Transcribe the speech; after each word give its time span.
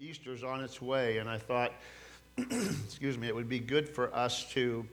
Easter's 0.00 0.42
on 0.42 0.62
its 0.64 0.80
way, 0.80 1.18
and 1.18 1.28
I 1.28 1.36
thought, 1.36 1.74
excuse 2.38 3.18
me, 3.18 3.28
it 3.28 3.34
would 3.34 3.50
be 3.50 3.58
good 3.58 3.86
for 3.86 4.14
us 4.14 4.50
to 4.52 4.86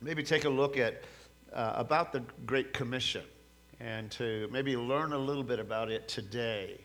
maybe 0.00 0.22
take 0.22 0.44
a 0.44 0.48
look 0.48 0.78
at 0.78 1.02
uh, 1.52 1.72
about 1.74 2.12
the 2.12 2.22
Great 2.46 2.72
Commission 2.72 3.24
and 3.80 4.08
to 4.12 4.48
maybe 4.52 4.76
learn 4.76 5.14
a 5.14 5.18
little 5.18 5.42
bit 5.42 5.58
about 5.58 5.90
it 5.90 6.06
today 6.06 6.78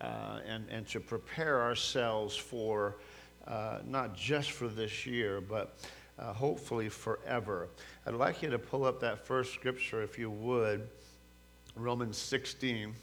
uh, 0.00 0.38
and, 0.46 0.64
and 0.70 0.86
to 0.86 1.00
prepare 1.00 1.60
ourselves 1.60 2.36
for 2.36 2.98
uh, 3.48 3.78
not 3.84 4.14
just 4.14 4.52
for 4.52 4.68
this 4.68 5.04
year, 5.04 5.40
but 5.40 5.76
uh, 6.20 6.32
hopefully 6.32 6.88
forever. 6.88 7.66
I'd 8.06 8.14
like 8.14 8.42
you 8.42 8.50
to 8.50 8.60
pull 8.60 8.84
up 8.84 9.00
that 9.00 9.26
first 9.26 9.54
scripture, 9.54 10.04
if 10.04 10.20
you 10.20 10.30
would, 10.30 10.88
Romans 11.74 12.16
16. 12.16 12.94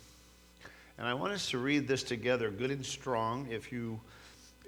And 0.97 1.07
I 1.07 1.13
want 1.13 1.33
us 1.33 1.51
to 1.51 1.59
read 1.59 1.87
this 1.87 2.01
together, 2.01 2.49
good 2.49 2.71
and 2.71 2.83
strong, 2.83 3.47
if 3.51 3.71
you, 3.71 4.01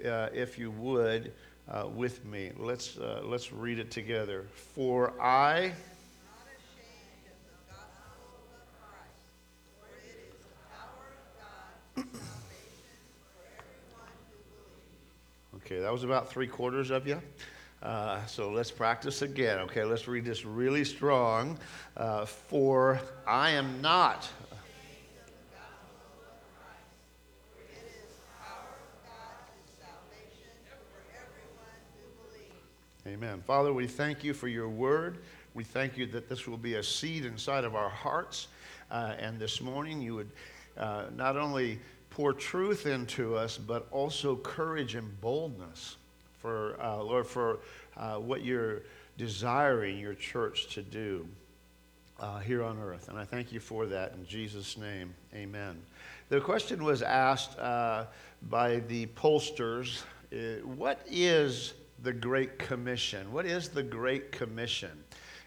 uh, 0.04 0.28
if 0.32 0.58
you 0.58 0.70
would, 0.70 1.32
uh, 1.68 1.88
with 1.92 2.24
me. 2.24 2.52
Let's, 2.56 2.96
uh, 2.98 3.22
let's 3.24 3.52
read 3.52 3.80
it 3.80 3.90
together. 3.90 4.46
For 4.74 5.12
I. 5.20 5.72
Okay, 15.56 15.78
that 15.80 15.92
was 15.92 16.04
about 16.04 16.30
three 16.30 16.48
quarters 16.48 16.90
of 16.90 17.06
you. 17.06 17.20
Uh, 17.82 18.24
so 18.26 18.50
let's 18.50 18.70
practice 18.70 19.22
again. 19.22 19.58
Okay, 19.60 19.84
let's 19.84 20.06
read 20.06 20.24
this 20.24 20.44
really 20.44 20.84
strong. 20.84 21.58
Uh, 21.96 22.24
for 22.24 23.00
I 23.26 23.50
am 23.50 23.80
not. 23.80 24.28
Amen. 33.10 33.42
Father, 33.44 33.72
we 33.72 33.88
thank 33.88 34.22
you 34.22 34.32
for 34.32 34.46
your 34.46 34.68
word. 34.68 35.18
We 35.54 35.64
thank 35.64 35.98
you 35.98 36.06
that 36.06 36.28
this 36.28 36.46
will 36.46 36.56
be 36.56 36.74
a 36.74 36.82
seed 36.82 37.24
inside 37.24 37.64
of 37.64 37.74
our 37.74 37.88
hearts. 37.88 38.46
Uh, 38.88 39.14
and 39.18 39.36
this 39.36 39.60
morning, 39.60 40.00
you 40.00 40.14
would 40.14 40.30
uh, 40.78 41.06
not 41.16 41.36
only 41.36 41.80
pour 42.10 42.32
truth 42.32 42.86
into 42.86 43.34
us, 43.34 43.58
but 43.58 43.88
also 43.90 44.36
courage 44.36 44.94
and 44.94 45.20
boldness 45.20 45.96
for, 46.38 46.80
uh, 46.80 47.02
Lord, 47.02 47.26
for 47.26 47.58
uh, 47.96 48.18
what 48.18 48.44
you're 48.44 48.82
desiring 49.18 49.98
your 49.98 50.14
church 50.14 50.72
to 50.74 50.80
do 50.80 51.26
uh, 52.20 52.38
here 52.38 52.62
on 52.62 52.78
earth. 52.78 53.08
And 53.08 53.18
I 53.18 53.24
thank 53.24 53.50
you 53.50 53.58
for 53.58 53.86
that 53.86 54.12
in 54.12 54.24
Jesus' 54.24 54.78
name. 54.78 55.14
Amen. 55.34 55.82
The 56.28 56.40
question 56.40 56.84
was 56.84 57.02
asked 57.02 57.58
uh, 57.58 58.04
by 58.48 58.76
the 58.76 59.06
pollsters 59.06 60.02
what 60.62 61.04
is 61.10 61.72
the 62.02 62.12
Great 62.12 62.58
Commission? 62.58 63.32
What 63.32 63.46
is 63.46 63.68
the 63.68 63.82
Great 63.82 64.32
Commission? 64.32 64.92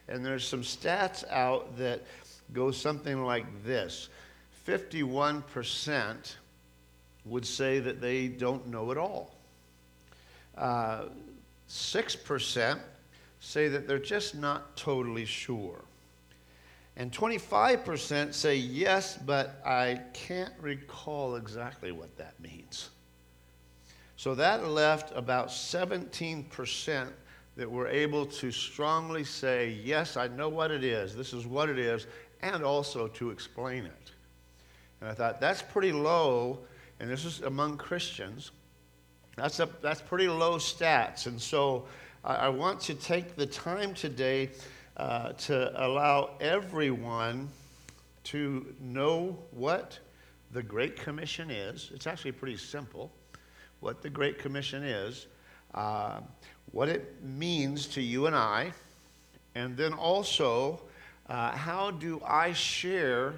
And 0.07 0.25
there's 0.25 0.47
some 0.47 0.61
stats 0.61 1.27
out 1.29 1.77
that 1.77 2.01
go 2.53 2.71
something 2.71 3.23
like 3.23 3.45
this 3.63 4.09
51% 4.67 6.35
would 7.25 7.45
say 7.45 7.79
that 7.79 8.01
they 8.01 8.27
don't 8.27 8.67
know 8.67 8.91
at 8.91 8.97
all. 8.97 9.35
Uh, 10.57 11.05
6% 11.69 12.79
say 13.39 13.67
that 13.67 13.87
they're 13.87 13.99
just 13.99 14.35
not 14.35 14.75
totally 14.77 15.25
sure. 15.25 15.81
And 16.95 17.11
25% 17.11 18.33
say 18.33 18.55
yes, 18.55 19.17
but 19.17 19.61
I 19.65 19.99
can't 20.13 20.53
recall 20.61 21.35
exactly 21.35 21.91
what 21.91 22.15
that 22.17 22.39
means. 22.39 22.89
So 24.23 24.33
that 24.35 24.69
left 24.69 25.11
about 25.17 25.49
17% 25.49 27.07
that 27.57 27.69
were 27.69 27.89
able 27.89 28.25
to 28.25 28.51
strongly 28.53 29.25
say, 29.25 29.77
yes, 29.83 30.15
I 30.15 30.29
know 30.29 30.47
what 30.47 30.71
it 30.71 30.85
is, 30.85 31.13
this 31.13 31.33
is 31.33 31.45
what 31.45 31.67
it 31.67 31.77
is, 31.77 32.07
and 32.41 32.63
also 32.63 33.09
to 33.09 33.31
explain 33.31 33.83
it. 33.83 34.11
And 35.01 35.09
I 35.09 35.13
thought, 35.13 35.41
that's 35.41 35.61
pretty 35.61 35.91
low 35.91 36.59
and 37.01 37.09
this 37.09 37.25
is 37.25 37.41
among 37.41 37.75
Christians, 37.75 38.51
that's, 39.35 39.59
a, 39.59 39.67
that's 39.81 39.99
pretty 39.99 40.29
low 40.29 40.55
stats. 40.55 41.27
And 41.27 41.41
so 41.41 41.85
I, 42.23 42.35
I 42.35 42.47
want 42.47 42.79
to 42.83 42.93
take 42.93 43.35
the 43.35 43.45
time 43.45 43.93
today 43.93 44.51
uh, 44.95 45.33
to 45.33 45.85
allow 45.85 46.37
everyone 46.39 47.49
to 48.23 48.73
know 48.79 49.37
what 49.51 49.99
the 50.53 50.63
Great 50.63 50.95
Commission 50.95 51.51
is. 51.51 51.91
It's 51.93 52.07
actually 52.07 52.31
pretty 52.31 52.55
simple 52.55 53.11
what 53.83 54.01
the 54.01 54.09
Great 54.09 54.39
Commission 54.39 54.81
is, 54.81 55.27
uh, 55.75 56.21
what 56.71 56.87
it 56.87 57.21
means 57.21 57.85
to 57.87 58.01
you 58.01 58.27
and 58.27 58.35
I, 58.35 58.71
and 59.55 59.75
then 59.75 59.91
also 59.91 60.81
uh, 61.27 61.51
how 61.51 61.91
do 61.91 62.21
I 62.25 62.53
share 62.53 63.33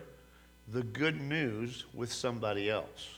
the 0.71 0.83
good 0.83 1.19
news 1.19 1.85
with 1.95 2.13
somebody 2.13 2.69
else? 2.69 3.17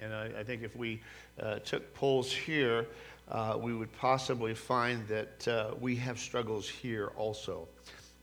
And 0.00 0.14
I, 0.14 0.30
I 0.38 0.44
think 0.44 0.62
if 0.62 0.74
we 0.74 1.02
uh, 1.40 1.58
took 1.58 1.92
polls 1.94 2.32
here, 2.32 2.86
uh, 3.30 3.58
we 3.60 3.74
would 3.74 3.92
possibly 3.98 4.54
find 4.54 5.06
that 5.08 5.48
uh, 5.48 5.74
we 5.78 5.94
have 5.96 6.18
struggles 6.18 6.68
here 6.68 7.12
also. 7.16 7.68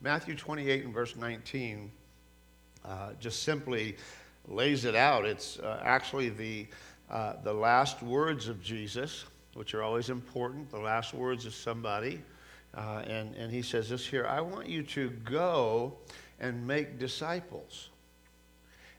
Matthew 0.01 0.35
28 0.35 0.85
and 0.85 0.93
verse 0.93 1.15
19 1.15 1.91
uh, 2.83 3.11
just 3.19 3.43
simply 3.43 3.95
lays 4.47 4.85
it 4.85 4.95
out. 4.95 5.25
It's 5.25 5.59
actually 5.83 6.29
the, 6.29 6.67
uh, 7.09 7.33
the 7.43 7.53
last 7.53 8.01
words 8.01 8.47
of 8.47 8.61
Jesus, 8.61 9.25
which 9.53 9.73
are 9.73 9.83
always 9.83 10.09
important, 10.09 10.69
the 10.69 10.79
last 10.79 11.13
words 11.13 11.45
of 11.45 11.53
somebody. 11.53 12.21
and, 12.75 13.35
and 13.35 13.51
he 13.51 13.61
says 13.61 13.89
this 13.89 14.05
here 14.05 14.25
I 14.25 14.41
want 14.41 14.67
you 14.67 14.83
to 14.83 15.09
go 15.25 15.93
and 16.39 16.65
make 16.65 16.99
disciples. 16.99 17.89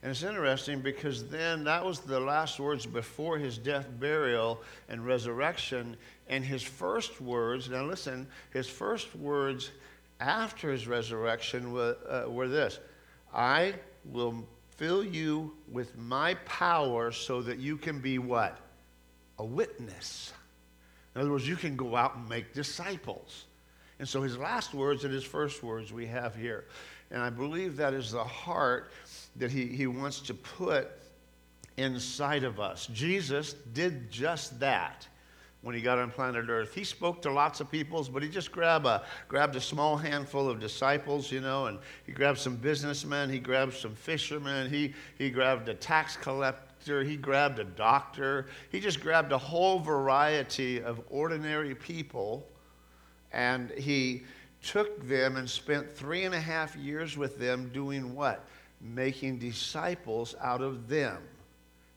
And 0.02 0.10
it's 0.10 0.22
interesting 0.22 0.80
because 0.80 1.26
then 1.28 1.64
that 1.64 1.84
was 1.84 2.00
the 2.00 2.20
last 2.20 2.58
words 2.58 2.86
before 2.86 3.36
his 3.36 3.58
death, 3.58 3.86
burial, 3.98 4.62
and 4.88 5.04
resurrection. 5.06 5.96
And 6.28 6.42
his 6.42 6.62
first 6.62 7.20
words, 7.20 7.68
now 7.68 7.84
listen, 7.84 8.26
his 8.50 8.66
first 8.66 9.14
words 9.14 9.70
after 10.18 10.70
his 10.70 10.86
resurrection 10.86 11.72
were, 11.72 11.96
uh, 12.08 12.30
were 12.30 12.48
this 12.48 12.78
I 13.34 13.74
will 14.04 14.46
fill 14.80 15.04
you 15.04 15.52
with 15.70 15.94
my 15.98 16.32
power 16.46 17.12
so 17.12 17.42
that 17.42 17.58
you 17.58 17.76
can 17.76 17.98
be 17.98 18.18
what? 18.18 18.56
A 19.38 19.44
witness. 19.44 20.32
In 21.14 21.20
other 21.20 21.30
words, 21.30 21.46
you 21.46 21.56
can 21.56 21.76
go 21.76 21.94
out 21.94 22.16
and 22.16 22.26
make 22.26 22.54
disciples. 22.54 23.44
And 23.98 24.08
so 24.08 24.22
his 24.22 24.38
last 24.38 24.72
words 24.72 25.04
and 25.04 25.12
his 25.12 25.22
first 25.22 25.62
words 25.62 25.92
we 25.92 26.06
have 26.06 26.34
here. 26.34 26.64
And 27.10 27.20
I 27.22 27.28
believe 27.28 27.76
that 27.76 27.92
is 27.92 28.12
the 28.12 28.24
heart 28.24 28.90
that 29.36 29.50
he, 29.50 29.66
he 29.66 29.86
wants 29.86 30.20
to 30.20 30.32
put 30.32 30.88
inside 31.76 32.42
of 32.42 32.58
us. 32.58 32.86
Jesus 32.86 33.52
did 33.74 34.10
just 34.10 34.58
that 34.60 35.06
when 35.62 35.74
he 35.74 35.80
got 35.80 35.98
on 35.98 36.10
planet 36.10 36.48
Earth. 36.48 36.74
He 36.74 36.84
spoke 36.84 37.20
to 37.22 37.32
lots 37.32 37.60
of 37.60 37.70
peoples, 37.70 38.08
but 38.08 38.22
he 38.22 38.28
just 38.28 38.50
grabbed 38.50 38.86
a, 38.86 39.02
grabbed 39.28 39.56
a 39.56 39.60
small 39.60 39.96
handful 39.96 40.48
of 40.48 40.58
disciples, 40.58 41.30
you 41.30 41.40
know, 41.40 41.66
and 41.66 41.78
he 42.06 42.12
grabbed 42.12 42.38
some 42.38 42.56
businessmen, 42.56 43.28
he 43.28 43.38
grabbed 43.38 43.74
some 43.74 43.94
fishermen, 43.94 44.70
he, 44.70 44.94
he 45.18 45.30
grabbed 45.30 45.68
a 45.68 45.74
tax 45.74 46.16
collector, 46.16 47.04
he 47.04 47.16
grabbed 47.16 47.58
a 47.58 47.64
doctor. 47.64 48.46
He 48.70 48.80
just 48.80 49.00
grabbed 49.00 49.32
a 49.32 49.38
whole 49.38 49.78
variety 49.78 50.82
of 50.82 51.02
ordinary 51.10 51.74
people, 51.74 52.46
and 53.32 53.70
he 53.72 54.22
took 54.62 55.06
them 55.06 55.36
and 55.36 55.48
spent 55.48 55.90
three 55.90 56.24
and 56.24 56.34
a 56.34 56.40
half 56.40 56.74
years 56.76 57.16
with 57.16 57.38
them 57.38 57.70
doing 57.72 58.14
what? 58.14 58.46
making 58.80 59.38
disciples 59.38 60.34
out 60.40 60.62
of 60.62 60.88
them. 60.88 61.22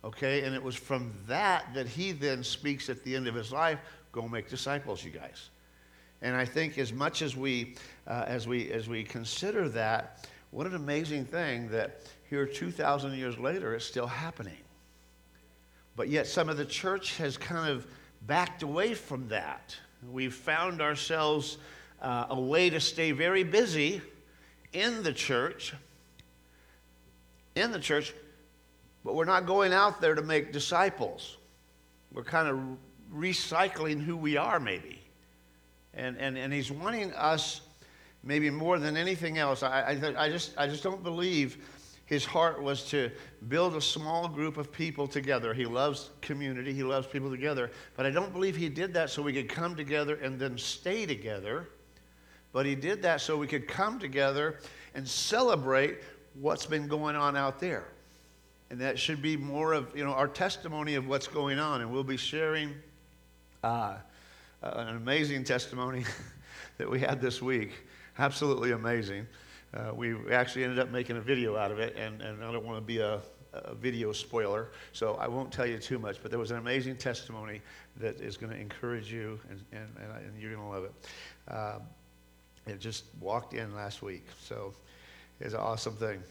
Okay? 0.03 0.43
And 0.43 0.53
it 0.53 0.61
was 0.61 0.75
from 0.75 1.13
that 1.27 1.73
that 1.73 1.87
he 1.87 2.11
then 2.11 2.43
speaks 2.43 2.89
at 2.89 3.03
the 3.03 3.15
end 3.15 3.27
of 3.27 3.35
his 3.35 3.51
life 3.51 3.79
go 4.11 4.27
make 4.27 4.47
disciples, 4.47 5.03
you 5.03 5.09
guys. 5.09 5.49
And 6.21 6.35
I 6.35 6.45
think 6.45 6.77
as 6.77 6.93
much 6.93 7.21
as 7.21 7.35
we, 7.35 7.75
uh, 8.07 8.23
as 8.27 8.47
we, 8.47 8.71
as 8.71 8.87
we 8.87 9.03
consider 9.03 9.67
that, 9.69 10.27
what 10.51 10.67
an 10.67 10.75
amazing 10.75 11.25
thing 11.25 11.67
that 11.69 12.01
here 12.29 12.45
2,000 12.45 13.13
years 13.13 13.37
later 13.39 13.73
it's 13.73 13.85
still 13.85 14.07
happening. 14.07 14.57
But 15.95 16.09
yet 16.09 16.27
some 16.27 16.47
of 16.47 16.57
the 16.57 16.65
church 16.65 17.17
has 17.17 17.37
kind 17.37 17.69
of 17.69 17.87
backed 18.27 18.61
away 18.61 18.93
from 18.93 19.27
that. 19.29 19.75
We've 20.11 20.33
found 20.33 20.79
ourselves 20.79 21.57
uh, 22.01 22.27
a 22.29 22.39
way 22.39 22.69
to 22.69 22.79
stay 22.79 23.11
very 23.11 23.43
busy 23.43 24.01
in 24.73 25.01
the 25.01 25.13
church 25.13 25.73
in 27.55 27.71
the 27.71 27.79
church, 27.79 28.13
but 29.03 29.15
we're 29.15 29.25
not 29.25 29.45
going 29.45 29.73
out 29.73 30.01
there 30.01 30.15
to 30.15 30.21
make 30.21 30.51
disciples. 30.53 31.37
We're 32.11 32.23
kind 32.23 32.47
of 32.47 32.59
recycling 33.13 34.01
who 34.01 34.15
we 34.15 34.37
are, 34.37 34.59
maybe. 34.59 35.01
And, 35.93 36.17
and, 36.17 36.37
and 36.37 36.51
he's 36.51 36.71
wanting 36.71 37.13
us, 37.13 37.61
maybe 38.23 38.49
more 38.49 38.79
than 38.79 38.97
anything 38.97 39.37
else. 39.37 39.63
I, 39.63 39.81
I, 39.81 40.25
I, 40.25 40.29
just, 40.29 40.57
I 40.57 40.67
just 40.67 40.83
don't 40.83 41.03
believe 41.03 41.57
his 42.05 42.25
heart 42.25 42.61
was 42.61 42.83
to 42.89 43.09
build 43.47 43.75
a 43.75 43.81
small 43.81 44.27
group 44.27 44.57
of 44.57 44.71
people 44.71 45.07
together. 45.07 45.53
He 45.53 45.65
loves 45.65 46.09
community, 46.21 46.73
he 46.73 46.83
loves 46.83 47.07
people 47.07 47.29
together. 47.29 47.71
But 47.95 48.05
I 48.05 48.09
don't 48.09 48.33
believe 48.33 48.55
he 48.55 48.69
did 48.69 48.93
that 48.93 49.09
so 49.09 49.21
we 49.21 49.33
could 49.33 49.49
come 49.49 49.75
together 49.75 50.15
and 50.15 50.39
then 50.39 50.57
stay 50.57 51.05
together. 51.05 51.69
But 52.51 52.65
he 52.65 52.75
did 52.75 53.01
that 53.01 53.21
so 53.21 53.37
we 53.37 53.47
could 53.47 53.67
come 53.67 53.99
together 53.99 54.59
and 54.93 55.07
celebrate 55.07 55.99
what's 56.35 56.65
been 56.65 56.87
going 56.87 57.15
on 57.15 57.35
out 57.35 57.59
there. 57.59 57.87
And 58.69 58.79
that 58.81 58.97
should 58.97 59.21
be 59.21 59.37
more 59.37 59.73
of 59.73 59.95
you 59.95 60.03
know 60.03 60.13
our 60.13 60.27
testimony 60.27 60.95
of 60.95 61.07
what's 61.07 61.27
going 61.27 61.59
on. 61.59 61.81
And 61.81 61.91
we'll 61.91 62.03
be 62.03 62.17
sharing 62.17 62.73
uh, 63.63 63.95
an 64.61 64.89
amazing 64.95 65.43
testimony 65.43 66.05
that 66.77 66.89
we 66.89 66.99
had 66.99 67.21
this 67.21 67.41
week. 67.41 67.71
Absolutely 68.17 68.71
amazing. 68.71 69.27
Uh, 69.73 69.91
we 69.93 70.15
actually 70.31 70.63
ended 70.63 70.79
up 70.79 70.91
making 70.91 71.17
a 71.17 71.21
video 71.21 71.57
out 71.57 71.71
of 71.71 71.79
it, 71.79 71.95
and, 71.97 72.21
and 72.21 72.43
I 72.43 72.51
don't 72.51 72.63
want 72.63 72.77
to 72.77 72.85
be 72.85 72.99
a, 72.99 73.19
a, 73.53 73.73
video 73.73 74.11
spoiler, 74.11 74.67
so 74.91 75.15
I 75.15 75.27
won't 75.27 75.51
tell 75.51 75.65
you 75.65 75.79
too 75.79 75.97
much, 75.97 76.17
but 76.21 76.29
there 76.29 76.39
was 76.39 76.51
an 76.51 76.57
amazing 76.57 76.95
testimony 76.95 77.59
that 77.97 78.21
is 78.21 78.37
going 78.37 78.51
to 78.51 78.59
encourage 78.59 79.11
you, 79.11 79.39
and, 79.49 79.63
and, 79.71 79.89
and, 79.99 80.25
and 80.25 80.39
you're 80.39 80.53
going 80.53 80.63
to 80.63 80.69
love 80.69 80.83
it. 80.83 80.93
Uh, 81.47 81.79
it 82.67 82.79
just 82.79 83.05
walked 83.19 83.55
in 83.55 83.73
last 83.75 84.03
week, 84.03 84.27
so 84.39 84.73
it's 85.39 85.55
an 85.55 85.59
awesome 85.59 85.95
thing. 85.95 86.21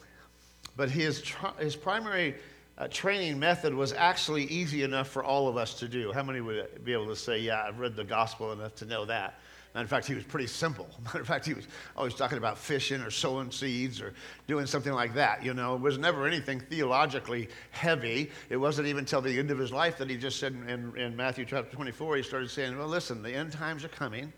But 0.77 0.91
his, 0.91 1.23
his 1.59 1.77
primary 1.77 2.37
uh, 2.79 2.89
training 2.89 3.39
method 3.39 3.75
was 3.75 3.93
actually 3.93 4.45
easy 4.45 4.83
enough 4.83 5.09
for 5.09 5.23
all 5.23 5.49
of 5.49 5.57
us 5.57 5.75
to 5.75 5.89
do. 5.89 6.13
How 6.13 6.23
many 6.23 6.41
would 6.41 6.85
be 6.85 6.93
able 6.93 7.09
to 7.09 7.17
say, 7.17 7.39
Yeah, 7.39 7.63
I've 7.63 7.79
read 7.79 7.97
the 7.97 8.05
gospel 8.05 8.53
enough 8.53 8.75
to 8.77 8.87
know 8.87 9.05
that? 9.05 9.39
Matter 9.75 9.85
of 9.85 9.91
fact, 9.91 10.07
he 10.07 10.15
was 10.15 10.25
pretty 10.25 10.47
simple. 10.47 10.87
Matter 11.05 11.21
of 11.21 11.27
fact, 11.27 11.47
he 11.47 11.55
was 11.55 11.67
always 11.97 12.15
talking 12.15 12.37
about 12.37 12.59
fishing 12.59 13.01
or 13.01 13.11
sowing 13.11 13.51
seeds 13.51 14.03
or 14.03 14.13
doing 14.47 14.67
something 14.67 14.93
like 14.93 15.15
that. 15.15 15.43
You 15.43 15.55
know, 15.55 15.75
it 15.75 15.81
was 15.81 15.97
never 15.97 16.27
anything 16.27 16.61
theologically 16.61 17.49
heavy. 17.71 18.31
It 18.51 18.57
wasn't 18.57 18.89
even 18.89 19.01
until 19.01 19.23
the 19.23 19.39
end 19.39 19.51
of 19.51 19.59
his 19.59 19.73
life 19.73 19.97
that 19.99 20.11
he 20.11 20.17
just 20.17 20.39
said 20.39 20.55
in, 20.69 20.97
in 20.97 21.17
Matthew 21.17 21.47
chapter 21.47 21.75
24, 21.75 22.17
he 22.17 22.23
started 22.23 22.51
saying, 22.51 22.77
Well, 22.77 22.89
listen, 22.89 23.23
the 23.23 23.33
end 23.33 23.53
times 23.53 23.85
are 23.85 23.89
coming. 23.89 24.33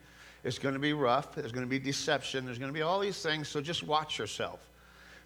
It's 0.44 0.58
going 0.58 0.74
to 0.74 0.80
be 0.80 0.92
rough. 0.92 1.34
There's 1.34 1.52
going 1.52 1.66
to 1.66 1.70
be 1.70 1.78
deception. 1.78 2.44
There's 2.44 2.58
going 2.58 2.70
to 2.70 2.74
be 2.74 2.82
all 2.82 3.00
these 3.00 3.20
things. 3.22 3.48
So 3.48 3.60
just 3.60 3.82
watch 3.82 4.18
yourself. 4.18 4.60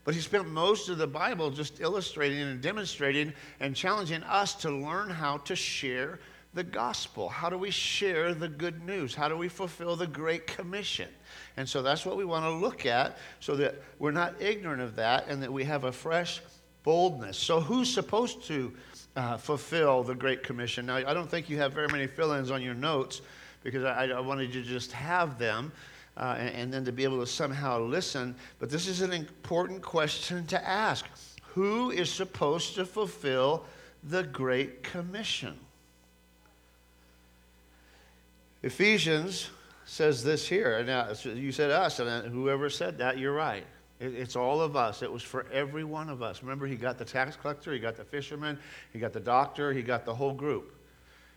But 0.08 0.14
he 0.14 0.22
spent 0.22 0.48
most 0.48 0.88
of 0.88 0.96
the 0.96 1.06
Bible 1.06 1.50
just 1.50 1.82
illustrating 1.82 2.40
and 2.40 2.62
demonstrating 2.62 3.34
and 3.60 3.76
challenging 3.76 4.22
us 4.22 4.54
to 4.54 4.70
learn 4.70 5.10
how 5.10 5.36
to 5.36 5.54
share 5.54 6.18
the 6.54 6.64
gospel? 6.64 7.28
How 7.28 7.50
do 7.50 7.58
we 7.58 7.70
share 7.70 8.32
the 8.32 8.48
good 8.48 8.82
news? 8.86 9.14
How 9.14 9.28
do 9.28 9.36
we 9.36 9.48
fulfill 9.48 9.96
the 9.96 10.06
Great 10.06 10.46
Commission? 10.46 11.10
And 11.58 11.68
so 11.68 11.82
that's 11.82 12.06
what 12.06 12.16
we 12.16 12.24
want 12.24 12.46
to 12.46 12.50
look 12.50 12.86
at 12.86 13.18
so 13.40 13.54
that 13.56 13.82
we're 13.98 14.12
not 14.12 14.40
ignorant 14.40 14.80
of 14.80 14.96
that 14.96 15.28
and 15.28 15.42
that 15.42 15.52
we 15.52 15.62
have 15.64 15.84
a 15.84 15.92
fresh 15.92 16.40
boldness. 16.84 17.36
So, 17.36 17.60
who's 17.60 17.92
supposed 17.92 18.42
to 18.44 18.72
uh, 19.14 19.36
fulfill 19.36 20.04
the 20.04 20.14
Great 20.14 20.42
Commission? 20.42 20.86
Now, 20.86 20.96
I 20.96 21.12
don't 21.12 21.30
think 21.30 21.50
you 21.50 21.58
have 21.58 21.74
very 21.74 21.88
many 21.88 22.06
fill 22.06 22.32
ins 22.32 22.50
on 22.50 22.62
your 22.62 22.72
notes 22.72 23.20
because 23.62 23.84
I, 23.84 24.06
I, 24.06 24.20
wanted 24.20 24.54
you 24.54 24.62
to 24.62 24.68
just 24.68 24.90
have 24.92 25.38
them. 25.38 25.70
Uh, 26.18 26.34
and, 26.36 26.54
and 26.54 26.72
then 26.72 26.84
to 26.84 26.90
be 26.90 27.04
able 27.04 27.20
to 27.20 27.26
somehow 27.26 27.78
listen. 27.78 28.34
But 28.58 28.70
this 28.70 28.88
is 28.88 29.02
an 29.02 29.12
important 29.12 29.80
question 29.82 30.44
to 30.46 30.68
ask 30.68 31.06
Who 31.54 31.90
is 31.90 32.10
supposed 32.10 32.74
to 32.74 32.84
fulfill 32.84 33.64
the 34.02 34.24
Great 34.24 34.82
Commission? 34.82 35.56
Ephesians 38.64 39.50
says 39.84 40.24
this 40.24 40.46
here. 40.46 40.82
Now, 40.82 41.08
you 41.24 41.52
said 41.52 41.70
us, 41.70 42.00
and 42.00 42.32
whoever 42.32 42.68
said 42.68 42.98
that, 42.98 43.18
you're 43.18 43.32
right. 43.32 43.64
It's 44.00 44.36
all 44.36 44.60
of 44.60 44.76
us. 44.76 45.02
It 45.02 45.10
was 45.10 45.22
for 45.22 45.46
every 45.52 45.84
one 45.84 46.08
of 46.08 46.20
us. 46.20 46.42
Remember, 46.42 46.66
he 46.66 46.76
got 46.76 46.98
the 46.98 47.04
tax 47.04 47.36
collector, 47.36 47.72
he 47.72 47.78
got 47.78 47.96
the 47.96 48.04
fisherman, 48.04 48.58
he 48.92 48.98
got 48.98 49.12
the 49.12 49.20
doctor, 49.20 49.72
he 49.72 49.82
got 49.82 50.04
the 50.04 50.14
whole 50.14 50.34
group. 50.34 50.74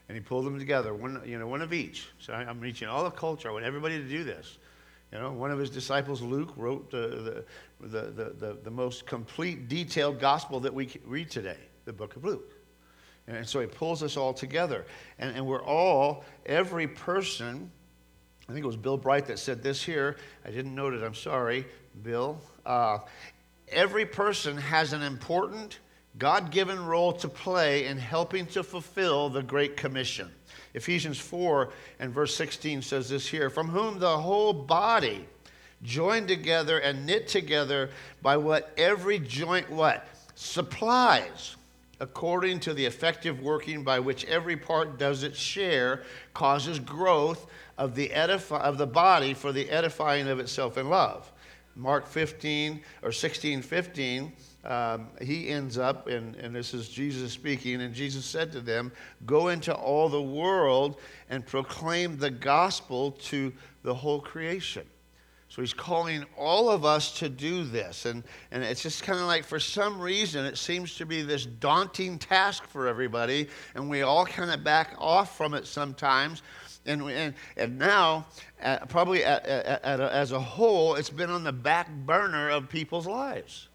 And 0.10 0.18
he 0.18 0.22
pulled 0.22 0.46
them 0.46 0.60
together, 0.60 0.94
one, 0.94 1.22
you 1.26 1.40
know, 1.40 1.48
one 1.48 1.62
of 1.62 1.72
each. 1.72 2.08
So 2.20 2.34
I'm 2.34 2.60
reaching 2.60 2.88
all 2.88 3.04
the 3.04 3.12
culture. 3.12 3.50
I 3.50 3.52
want 3.54 3.66
everybody 3.66 3.98
to 3.98 4.08
do 4.08 4.24
this. 4.24 4.58
You 5.12 5.20
know, 5.20 5.34
one 5.34 5.52
of 5.52 5.60
his 5.60 5.70
disciples, 5.70 6.22
Luke, 6.22 6.54
wrote 6.56 6.90
the, 6.90 7.44
the, 7.82 7.88
the, 7.88 8.34
the, 8.38 8.58
the 8.64 8.72
most 8.72 9.06
complete, 9.06 9.68
detailed 9.68 10.20
gospel 10.20 10.62
that 10.62 10.74
we 10.74 10.90
read 11.06 11.30
today, 11.30 11.58
the 11.84 11.92
book 11.92 12.16
of 12.16 12.24
Luke. 12.24 12.54
And 13.28 13.48
so 13.48 13.60
he 13.60 13.68
pulls 13.68 14.04
us 14.04 14.16
all 14.16 14.34
together. 14.34 14.86
And, 15.20 15.36
and 15.36 15.46
we're 15.46 15.64
all, 15.64 16.24
every 16.46 16.88
person, 16.88 17.70
I 18.48 18.54
think 18.54 18.64
it 18.64 18.68
was 18.68 18.78
Bill 18.78 18.98
Bright 18.98 19.26
that 19.28 19.38
said 19.38 19.62
this 19.62 19.84
here. 19.84 20.18
I 20.46 20.52
didn't 20.52 20.74
note 20.74 20.94
it, 20.94 21.04
I'm 21.04 21.14
sorry, 21.16 21.66
Bill. 22.04 22.40
Uh, 22.66 23.00
every 23.68 24.06
person 24.06 24.56
has 24.58 24.94
an 24.94 25.02
important, 25.02 25.80
God 26.18 26.52
given 26.52 26.84
role 26.86 27.12
to 27.14 27.28
play 27.28 27.86
in 27.86 27.98
helping 27.98 28.46
to 28.48 28.64
fulfill 28.64 29.30
the 29.30 29.44
Great 29.44 29.76
Commission. 29.76 30.32
Ephesians 30.74 31.20
4 31.20 31.72
and 32.00 32.14
verse 32.14 32.36
16 32.36 32.82
says 32.82 33.10
this 33.10 33.28
here 33.28 33.50
From 33.50 33.70
whom 33.70 34.00
the 34.00 34.18
whole 34.18 34.54
body, 34.54 35.28
joined 35.84 36.28
together 36.28 36.78
and 36.80 37.06
knit 37.06 37.28
together 37.28 37.90
by 38.22 38.38
what 38.38 38.72
every 38.78 39.20
joint 39.20 39.70
what 39.70 40.08
supplies 40.36 41.56
according 42.00 42.60
to 42.60 42.74
the 42.74 42.84
effective 42.84 43.42
working 43.42 43.84
by 43.84 44.00
which 44.00 44.26
every 44.26 44.58
part 44.58 44.98
does 44.98 45.22
its 45.22 45.38
share, 45.38 46.02
causes 46.34 46.80
growth 46.80 47.46
of 47.78 47.94
the, 47.94 48.12
edify, 48.12 48.58
of 48.58 48.80
the 48.80 48.88
body 48.88 49.36
for 49.36 49.52
the 49.52 49.70
edifying 49.70 50.28
of 50.28 50.40
itself 50.40 50.80
in 50.80 50.90
love. 50.90 51.31
Mark 51.76 52.08
15 52.08 52.82
or 53.02 53.12
16, 53.12 53.62
15, 53.62 54.32
um, 54.64 55.08
he 55.22 55.50
ends 55.50 55.78
up, 55.78 56.08
and, 56.08 56.36
and 56.36 56.56
this 56.56 56.74
is 56.74 56.90
Jesus 56.90 57.32
speaking, 57.32 57.82
and 57.82 57.94
Jesus 57.94 58.26
said 58.26 58.52
to 58.52 58.62
them, 58.62 58.92
Go 59.26 59.48
into 59.48 59.74
all 59.74 60.10
the 60.10 60.22
world 60.22 61.00
and 61.30 61.46
proclaim 61.46 62.18
the 62.18 62.30
gospel 62.30 63.12
to 63.12 63.52
the 63.84 63.94
whole 63.94 64.22
creation. 64.22 64.86
So 65.52 65.62
he's 65.62 65.74
calling 65.74 66.24
all 66.38 66.70
of 66.70 66.86
us 66.86 67.20
to 67.20 67.28
do 67.28 67.66
this. 67.66 68.06
And, 68.06 68.24
and 68.52 68.64
it's 68.64 68.82
just 68.82 69.04
kind 69.04 69.20
of 69.20 69.26
like, 69.26 69.44
for 69.44 69.60
some 69.60 70.00
reason, 70.00 70.46
it 70.46 70.58
seems 70.58 70.96
to 70.96 71.06
be 71.06 71.24
this 71.24 71.46
daunting 71.46 72.18
task 72.20 72.64
for 72.68 72.88
everybody, 72.88 73.50
and 73.76 73.90
we 73.90 74.02
all 74.02 74.26
kind 74.26 74.50
of 74.50 74.64
back 74.64 74.96
off 74.98 75.36
from 75.36 75.54
it 75.54 75.68
sometimes. 75.68 76.42
And, 76.86 77.04
and, 77.04 77.36
and 77.58 77.78
now, 77.78 78.26
uh, 78.64 78.80
probably 78.88 79.24
at, 79.24 79.46
at, 79.46 79.84
at 79.84 80.00
a, 80.00 80.14
as 80.14 80.32
a 80.32 80.40
whole, 80.40 80.96
it's 80.96 81.12
been 81.12 81.30
on 81.30 81.44
the 81.44 81.52
back 81.52 81.90
burner 82.06 82.50
of 82.50 82.70
people's 82.70 83.06
lives. 83.06 83.68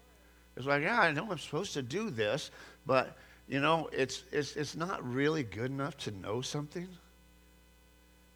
It's 0.57 0.65
like, 0.65 0.83
yeah, 0.83 0.99
I 0.99 1.11
know 1.11 1.27
I'm 1.31 1.37
supposed 1.37 1.73
to 1.73 1.81
do 1.81 2.09
this, 2.09 2.51
but, 2.85 3.15
you 3.47 3.61
know, 3.61 3.89
it's, 3.93 4.23
it's, 4.31 4.55
it's 4.55 4.75
not 4.75 5.07
really 5.07 5.43
good 5.43 5.71
enough 5.71 5.97
to 5.99 6.11
know 6.11 6.41
something. 6.41 6.87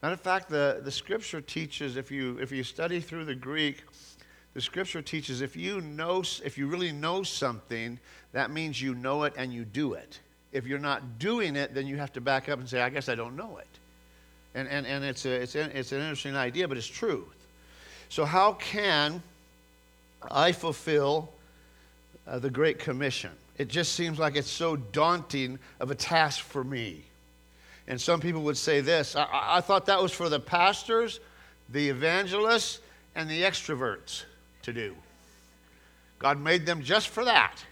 Matter 0.01 0.13
of 0.13 0.21
fact, 0.21 0.49
the, 0.49 0.81
the 0.83 0.91
scripture 0.91 1.41
teaches, 1.41 1.97
if 1.97 2.09
you, 2.09 2.37
if 2.39 2.51
you 2.51 2.63
study 2.63 3.01
through 3.01 3.25
the 3.25 3.35
Greek, 3.35 3.83
the 4.53 4.61
scripture 4.61 5.01
teaches 5.01 5.41
if 5.41 5.55
you 5.55 5.81
know, 5.81 6.23
if 6.43 6.57
you 6.57 6.67
really 6.67 6.91
know 6.91 7.23
something, 7.23 7.99
that 8.31 8.51
means 8.51 8.81
you 8.81 8.95
know 8.95 9.23
it 9.23 9.33
and 9.37 9.53
you 9.53 9.65
do 9.65 9.93
it. 9.93 10.19
If 10.51 10.65
you're 10.65 10.79
not 10.79 11.19
doing 11.19 11.55
it, 11.55 11.73
then 11.73 11.87
you 11.87 11.97
have 11.97 12.13
to 12.13 12.21
back 12.21 12.49
up 12.49 12.59
and 12.59 12.67
say, 12.67 12.81
I 12.81 12.89
guess 12.89 13.09
I 13.09 13.15
don't 13.15 13.35
know 13.35 13.57
it. 13.57 13.67
And, 14.53 14.67
and, 14.67 14.85
and 14.85 15.03
it's, 15.03 15.25
a, 15.25 15.31
it's, 15.31 15.55
a, 15.55 15.77
it's 15.77 15.91
an 15.91 16.01
interesting 16.01 16.35
idea, 16.35 16.67
but 16.67 16.77
it's 16.77 16.87
truth. 16.87 17.25
So, 18.09 18.25
how 18.25 18.53
can 18.53 19.23
I 20.29 20.51
fulfill 20.51 21.29
uh, 22.27 22.39
the 22.39 22.49
Great 22.49 22.79
Commission? 22.79 23.31
It 23.57 23.69
just 23.69 23.93
seems 23.93 24.19
like 24.19 24.35
it's 24.35 24.49
so 24.49 24.75
daunting 24.75 25.59
of 25.79 25.91
a 25.91 25.95
task 25.95 26.43
for 26.43 26.63
me. 26.63 27.03
And 27.87 27.99
some 27.99 28.19
people 28.19 28.41
would 28.43 28.57
say 28.57 28.81
this 28.81 29.15
I, 29.15 29.27
I 29.31 29.61
thought 29.61 29.85
that 29.85 30.01
was 30.01 30.11
for 30.11 30.29
the 30.29 30.39
pastors, 30.39 31.19
the 31.69 31.89
evangelists, 31.89 32.79
and 33.15 33.29
the 33.29 33.43
extroverts 33.43 34.23
to 34.63 34.73
do. 34.73 34.95
God 36.19 36.39
made 36.39 36.65
them 36.65 36.83
just 36.83 37.09
for 37.09 37.25
that. 37.25 37.63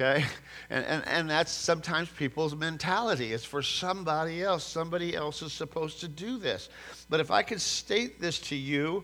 Okay? 0.00 0.24
And, 0.70 0.84
and, 0.84 1.08
and 1.08 1.30
that's 1.30 1.50
sometimes 1.50 2.10
people's 2.10 2.54
mentality. 2.54 3.32
It's 3.32 3.42
for 3.42 3.62
somebody 3.62 4.42
else. 4.42 4.64
Somebody 4.64 5.16
else 5.16 5.40
is 5.40 5.50
supposed 5.50 6.00
to 6.00 6.08
do 6.08 6.36
this. 6.36 6.68
But 7.08 7.20
if 7.20 7.30
I 7.30 7.42
could 7.42 7.58
state 7.58 8.20
this 8.20 8.38
to 8.40 8.54
you, 8.54 9.02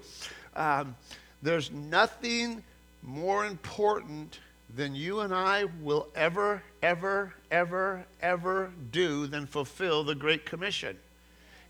um, 0.56 0.94
there's 1.40 1.72
nothing 1.72 2.62
more 3.02 3.46
important 3.46 4.40
than 4.76 4.94
you 4.94 5.20
and 5.20 5.32
I 5.32 5.64
will 5.80 6.08
ever, 6.14 6.62
ever, 6.82 7.32
ever, 7.50 8.04
ever 8.20 8.70
do 8.90 9.26
than 9.26 9.46
fulfill 9.46 10.04
the 10.04 10.14
Great 10.14 10.44
Commission. 10.44 10.98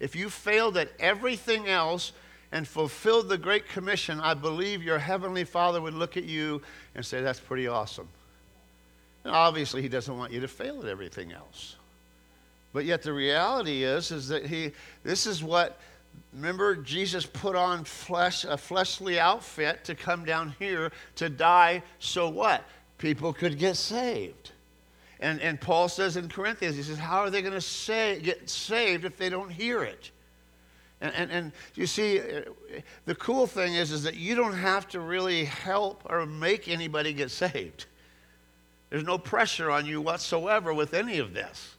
If 0.00 0.16
you 0.16 0.28
failed 0.28 0.76
at 0.76 0.90
everything 0.98 1.68
else 1.68 2.10
and 2.50 2.66
fulfilled 2.66 3.28
the 3.28 3.38
Great 3.38 3.68
Commission, 3.68 4.18
I 4.18 4.34
believe 4.34 4.82
your 4.82 4.98
Heavenly 4.98 5.44
Father 5.44 5.80
would 5.80 5.94
look 5.94 6.16
at 6.16 6.24
you 6.24 6.62
and 6.96 7.06
say, 7.06 7.20
That's 7.20 7.38
pretty 7.38 7.68
awesome. 7.68 8.08
And 9.24 9.34
obviously, 9.34 9.82
He 9.82 9.88
doesn't 9.88 10.16
want 10.16 10.32
you 10.32 10.40
to 10.40 10.48
fail 10.48 10.80
at 10.80 10.88
everything 10.88 11.32
else. 11.32 11.76
But 12.72 12.84
yet, 12.84 13.02
the 13.02 13.12
reality 13.12 13.84
is, 13.84 14.10
is 14.10 14.28
that 14.28 14.46
He, 14.46 14.72
this 15.02 15.26
is 15.26 15.42
what 15.42 15.78
Remember, 16.32 16.76
Jesus 16.76 17.26
put 17.26 17.56
on 17.56 17.82
flesh, 17.82 18.44
a 18.44 18.56
fleshly 18.56 19.18
outfit 19.18 19.82
to 19.82 19.96
come 19.96 20.24
down 20.24 20.54
here 20.60 20.92
to 21.16 21.28
die. 21.28 21.82
So 21.98 22.28
what? 22.28 22.62
people 22.98 23.32
could 23.32 23.58
get 23.58 23.76
saved. 23.76 24.52
And, 25.20 25.40
and 25.40 25.60
Paul 25.60 25.88
says 25.88 26.16
in 26.16 26.28
Corinthians, 26.28 26.76
he 26.76 26.82
says, 26.82 26.98
How 26.98 27.20
are 27.20 27.30
they 27.30 27.42
going 27.42 27.54
to 27.54 27.60
say, 27.60 28.20
get 28.20 28.48
saved 28.48 29.04
if 29.04 29.16
they 29.16 29.28
don't 29.28 29.50
hear 29.50 29.82
it? 29.82 30.10
And, 31.00 31.14
and, 31.14 31.30
and, 31.30 31.52
you 31.74 31.86
see, 31.86 32.20
the 33.04 33.14
cool 33.16 33.46
thing 33.46 33.74
is, 33.74 33.92
is 33.92 34.02
that 34.04 34.14
you 34.14 34.34
don't 34.34 34.54
have 34.54 34.88
to 34.88 35.00
really 35.00 35.44
help 35.44 36.02
or 36.06 36.24
make 36.24 36.68
anybody 36.68 37.12
get 37.12 37.30
saved. 37.30 37.86
There's 38.94 39.02
no 39.02 39.18
pressure 39.18 39.72
on 39.72 39.86
you 39.86 40.00
whatsoever 40.00 40.72
with 40.72 40.94
any 40.94 41.18
of 41.18 41.34
this. 41.34 41.74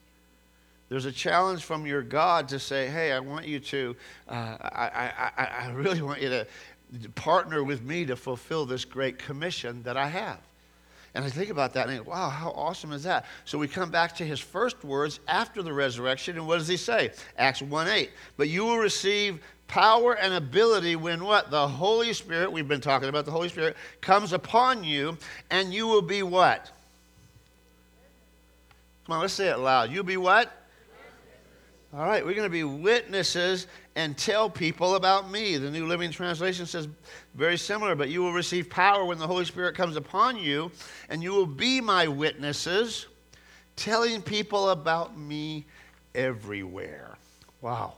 There's 0.90 1.06
a 1.06 1.14
challenge 1.14 1.64
from 1.64 1.86
your 1.86 2.02
God 2.02 2.50
to 2.50 2.60
say, 2.60 2.90
hey, 2.90 3.14
I 3.14 3.22
want 3.22 3.48
you 3.48 3.62
to, 3.62 3.96
uh, 4.28 4.58
I, 4.60 5.32
I, 5.38 5.46
I 5.46 5.72
really 5.72 6.02
want 6.02 6.22
you 6.22 6.28
to 6.28 6.46
partner 7.12 7.64
with 7.64 7.82
me 7.84 8.06
to 8.08 8.18
fulfill 8.18 8.66
this 8.66 8.84
great 8.84 9.18
commission 9.18 9.82
that 9.84 9.96
I 9.96 10.10
have. 10.10 10.40
And 11.14 11.24
I 11.24 11.30
think 11.30 11.52
about 11.52 11.72
that 11.76 11.84
and 11.84 11.92
I 11.92 11.96
think, 11.96 12.10
wow, 12.10 12.28
how 12.28 12.50
awesome 12.50 12.92
is 12.92 13.04
that? 13.04 13.28
So 13.46 13.58
we 13.58 13.70
come 13.70 13.90
back 13.90 14.14
to 14.18 14.26
his 14.26 14.42
first 14.42 14.84
words 14.84 15.22
after 15.30 15.64
the 15.64 15.72
resurrection, 15.72 16.36
and 16.36 16.46
what 16.46 16.58
does 16.58 16.68
he 16.68 16.76
say? 16.76 17.12
Acts 17.38 17.62
1 17.62 17.88
8. 17.88 18.10
But 18.36 18.50
you 18.50 18.66
will 18.66 18.80
receive 18.80 19.42
power 19.68 20.18
and 20.18 20.34
ability 20.34 20.98
when 20.98 21.24
what? 21.24 21.50
The 21.50 21.66
Holy 21.66 22.12
Spirit, 22.12 22.52
we've 22.52 22.68
been 22.68 22.82
talking 22.82 23.08
about 23.08 23.24
the 23.24 23.32
Holy 23.32 23.48
Spirit, 23.48 23.78
comes 24.02 24.34
upon 24.34 24.84
you, 24.84 25.18
and 25.50 25.74
you 25.74 25.88
will 25.88 26.02
be 26.02 26.22
what? 26.22 26.72
Come 29.06 29.16
on, 29.16 29.22
let's 29.22 29.34
say 29.34 29.50
it 29.50 29.58
loud. 29.60 29.92
You'll 29.92 30.04
be 30.04 30.18
what? 30.18 30.52
All 31.94 32.06
right, 32.06 32.26
we're 32.26 32.34
going 32.34 32.48
to 32.48 32.50
be 32.50 32.64
witnesses 32.64 33.68
and 33.96 34.18
tell 34.18 34.50
people 34.50 34.96
about 34.96 35.30
me. 35.30 35.58
The 35.58 35.70
New 35.70 35.86
Living 35.86 36.12
Translation 36.12 36.66
says 36.66 36.88
very 37.36 37.58
similar, 37.58 37.96
but 37.96 38.10
you 38.10 38.22
will 38.22 38.34
receive 38.34 38.70
power 38.70 39.06
when 39.06 39.20
the 39.20 39.28
Holy 39.28 39.46
Spirit 39.46 39.76
comes 39.76 39.96
upon 39.96 40.38
you, 40.38 40.72
and 41.08 41.24
you 41.24 41.32
will 41.32 41.46
be 41.46 41.80
my 41.80 42.08
witnesses, 42.08 43.06
telling 43.76 44.22
people 44.22 44.72
about 44.72 45.18
me 45.18 45.66
everywhere. 46.16 47.16
Wow. 47.62 47.94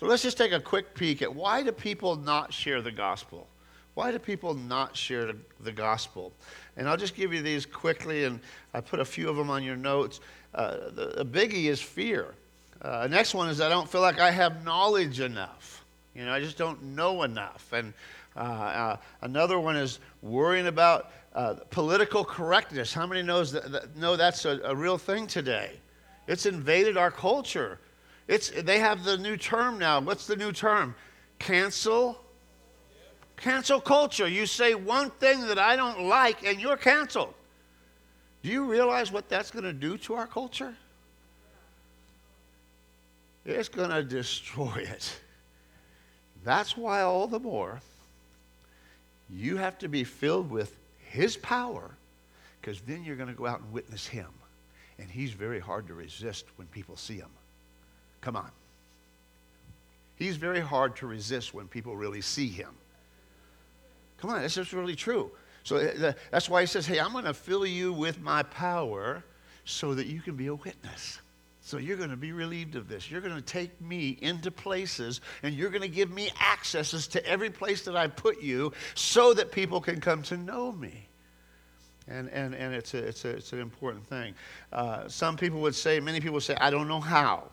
So 0.00 0.06
let's 0.06 0.22
just 0.22 0.38
take 0.38 0.52
a 0.52 0.60
quick 0.60 0.94
peek 0.94 1.22
at 1.22 1.32
why 1.32 1.62
do 1.62 1.70
people 1.70 2.16
not 2.16 2.52
share 2.52 2.82
the 2.82 2.90
gospel? 2.90 3.46
Why 3.94 4.10
do 4.10 4.18
people 4.18 4.54
not 4.54 4.96
share 4.96 5.32
the 5.60 5.72
gospel? 5.72 6.32
And 6.76 6.88
I'll 6.88 6.96
just 6.96 7.14
give 7.14 7.32
you 7.32 7.42
these 7.42 7.66
quickly, 7.66 8.24
and 8.24 8.40
I 8.72 8.80
put 8.80 9.00
a 9.00 9.04
few 9.04 9.28
of 9.28 9.36
them 9.36 9.50
on 9.50 9.62
your 9.62 9.76
notes. 9.76 10.20
Uh, 10.54 10.76
the, 10.90 11.12
the 11.18 11.24
biggie 11.24 11.66
is 11.66 11.80
fear. 11.80 12.34
Uh, 12.80 13.06
next 13.10 13.34
one 13.34 13.48
is 13.48 13.60
I 13.60 13.68
don't 13.68 13.88
feel 13.88 14.00
like 14.00 14.18
I 14.18 14.30
have 14.30 14.64
knowledge 14.64 15.20
enough. 15.20 15.84
You 16.14 16.24
know, 16.24 16.32
I 16.32 16.40
just 16.40 16.58
don't 16.58 16.82
know 16.82 17.22
enough. 17.22 17.72
And 17.72 17.94
uh, 18.36 18.40
uh, 18.40 18.96
another 19.22 19.58
one 19.58 19.76
is 19.76 19.98
worrying 20.22 20.66
about 20.66 21.12
uh, 21.34 21.54
political 21.70 22.24
correctness. 22.24 22.92
How 22.92 23.06
many 23.06 23.22
knows 23.22 23.52
that, 23.52 23.70
that 23.72 23.96
know 23.96 24.16
that's 24.16 24.44
a, 24.44 24.60
a, 24.64 24.74
real 24.74 24.98
thing 24.98 25.26
today? 25.26 25.72
It's 26.26 26.46
invaded 26.46 26.96
our 26.96 27.10
culture. 27.10 27.78
It's, 28.28 28.50
they 28.50 28.78
have 28.78 29.04
the 29.04 29.16
new 29.16 29.36
term 29.36 29.78
now. 29.78 30.00
What's 30.00 30.26
the 30.26 30.36
new 30.36 30.52
term? 30.52 30.94
Cancel. 31.38 32.18
Cancel 33.36 33.80
culture. 33.80 34.28
You 34.28 34.46
say 34.46 34.74
one 34.74 35.10
thing 35.10 35.46
that 35.46 35.58
I 35.58 35.76
don't 35.76 36.02
like 36.04 36.46
and 36.46 36.60
you're 36.60 36.76
canceled. 36.76 37.34
Do 38.42 38.50
you 38.50 38.64
realize 38.64 39.12
what 39.12 39.28
that's 39.28 39.50
going 39.50 39.64
to 39.64 39.72
do 39.72 39.96
to 39.98 40.14
our 40.14 40.26
culture? 40.26 40.74
It's 43.44 43.68
going 43.68 43.90
to 43.90 44.02
destroy 44.02 44.74
it. 44.76 45.20
That's 46.44 46.76
why, 46.76 47.02
all 47.02 47.26
the 47.28 47.38
more, 47.38 47.80
you 49.30 49.56
have 49.56 49.78
to 49.78 49.88
be 49.88 50.04
filled 50.04 50.50
with 50.50 50.74
His 50.98 51.36
power, 51.36 51.90
because 52.60 52.80
then 52.80 53.04
you're 53.04 53.16
going 53.16 53.28
to 53.28 53.34
go 53.34 53.46
out 53.46 53.60
and 53.60 53.72
witness 53.72 54.06
Him. 54.06 54.28
And 54.98 55.08
He's 55.10 55.32
very 55.32 55.60
hard 55.60 55.86
to 55.86 55.94
resist 55.94 56.46
when 56.56 56.66
people 56.68 56.96
see 56.96 57.16
Him. 57.16 57.30
Come 58.20 58.36
on. 58.36 58.50
He's 60.16 60.36
very 60.36 60.60
hard 60.60 60.96
to 60.96 61.06
resist 61.06 61.54
when 61.54 61.68
people 61.68 61.96
really 61.96 62.20
see 62.20 62.48
Him. 62.48 62.70
Come 64.22 64.30
on, 64.30 64.40
that's 64.40 64.54
just 64.54 64.72
really 64.72 64.94
true. 64.94 65.32
So 65.64 65.78
uh, 65.78 66.12
that's 66.30 66.48
why 66.48 66.60
He 66.60 66.66
says, 66.68 66.86
Hey, 66.86 67.00
I'm 67.00 67.10
going 67.10 67.24
to 67.24 67.34
fill 67.34 67.66
you 67.66 67.92
with 67.92 68.20
my 68.20 68.44
power 68.44 69.24
so 69.64 69.94
that 69.94 70.06
you 70.06 70.20
can 70.20 70.36
be 70.36 70.46
a 70.46 70.54
witness. 70.54 71.20
So 71.60 71.78
you're 71.78 71.96
going 71.96 72.10
to 72.10 72.16
be 72.16 72.30
relieved 72.30 72.76
of 72.76 72.88
this. 72.88 73.10
You're 73.10 73.20
going 73.20 73.34
to 73.34 73.42
take 73.42 73.80
me 73.80 74.18
into 74.20 74.52
places 74.52 75.20
and 75.42 75.56
you're 75.56 75.70
going 75.70 75.82
to 75.82 75.88
give 75.88 76.12
me 76.12 76.30
accesses 76.40 77.08
to 77.08 77.26
every 77.26 77.50
place 77.50 77.82
that 77.82 77.96
I 77.96 78.06
put 78.06 78.40
you 78.40 78.72
so 78.94 79.34
that 79.34 79.50
people 79.50 79.80
can 79.80 80.00
come 80.00 80.22
to 80.24 80.36
know 80.36 80.70
me. 80.70 81.08
And, 82.06 82.28
and, 82.28 82.54
and 82.54 82.74
it's, 82.74 82.94
a, 82.94 82.98
it's, 82.98 83.24
a, 83.24 83.30
it's 83.30 83.52
an 83.52 83.58
important 83.60 84.06
thing. 84.06 84.34
Uh, 84.72 85.08
some 85.08 85.36
people 85.36 85.60
would 85.62 85.74
say, 85.74 85.98
many 85.98 86.20
people 86.20 86.34
would 86.34 86.42
say, 86.44 86.56
I 86.60 86.70
don't 86.70 86.86
know 86.86 87.00
how. 87.00 87.50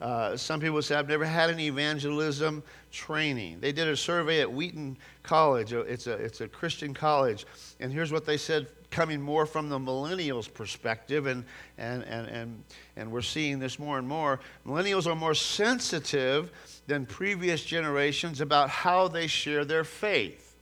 Uh, 0.00 0.36
some 0.36 0.60
people 0.60 0.80
say, 0.80 0.94
I've 0.94 1.08
never 1.08 1.24
had 1.24 1.50
any 1.50 1.66
evangelism 1.66 2.62
training. 2.92 3.58
They 3.60 3.72
did 3.72 3.88
a 3.88 3.96
survey 3.96 4.40
at 4.40 4.52
Wheaton 4.52 4.96
College. 5.24 5.72
It's 5.72 6.06
a, 6.06 6.12
it's 6.12 6.40
a 6.40 6.46
Christian 6.46 6.94
college. 6.94 7.46
And 7.80 7.92
here's 7.92 8.12
what 8.12 8.24
they 8.24 8.36
said 8.36 8.68
coming 8.90 9.20
more 9.20 9.44
from 9.44 9.68
the 9.68 9.78
millennials' 9.78 10.52
perspective, 10.52 11.26
and, 11.26 11.44
and, 11.76 12.02
and, 12.04 12.26
and, 12.28 12.64
and 12.96 13.12
we're 13.12 13.20
seeing 13.22 13.58
this 13.58 13.78
more 13.78 13.98
and 13.98 14.08
more. 14.08 14.40
Millennials 14.66 15.06
are 15.06 15.16
more 15.16 15.34
sensitive 15.34 16.50
than 16.86 17.04
previous 17.04 17.64
generations 17.64 18.40
about 18.40 18.70
how 18.70 19.08
they 19.08 19.26
share 19.26 19.64
their 19.64 19.84
faith. 19.84 20.56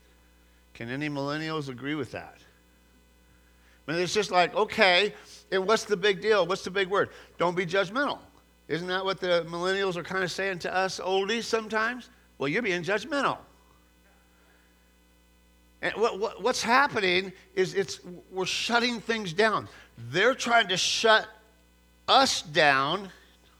Can 0.74 0.90
any 0.90 1.08
millennials 1.08 1.68
agree 1.68 1.94
with 1.94 2.12
that? 2.12 2.36
I 3.86 3.92
mean, 3.92 4.00
it's 4.00 4.14
just 4.14 4.32
like, 4.32 4.54
okay, 4.56 5.14
and 5.52 5.66
what's 5.66 5.84
the 5.84 5.96
big 5.96 6.20
deal? 6.20 6.46
What's 6.46 6.64
the 6.64 6.70
big 6.70 6.88
word? 6.88 7.10
Don't 7.38 7.56
be 7.56 7.64
judgmental. 7.64 8.18
Isn't 8.68 8.88
that 8.88 9.04
what 9.04 9.20
the 9.20 9.46
millennials 9.48 9.96
are 9.96 10.02
kind 10.02 10.24
of 10.24 10.32
saying 10.32 10.58
to 10.60 10.74
us 10.74 10.98
oldies 10.98 11.44
sometimes? 11.44 12.10
Well, 12.38 12.48
you're 12.48 12.62
being 12.62 12.82
judgmental. 12.82 13.38
And 15.82 15.94
what, 15.94 16.18
what, 16.18 16.42
what's 16.42 16.62
happening 16.62 17.32
is 17.54 17.74
it's, 17.74 18.00
we're 18.32 18.46
shutting 18.46 19.00
things 19.00 19.32
down. 19.32 19.68
They're 20.10 20.34
trying 20.34 20.68
to 20.68 20.76
shut 20.76 21.28
us 22.08 22.42
down. 22.42 23.08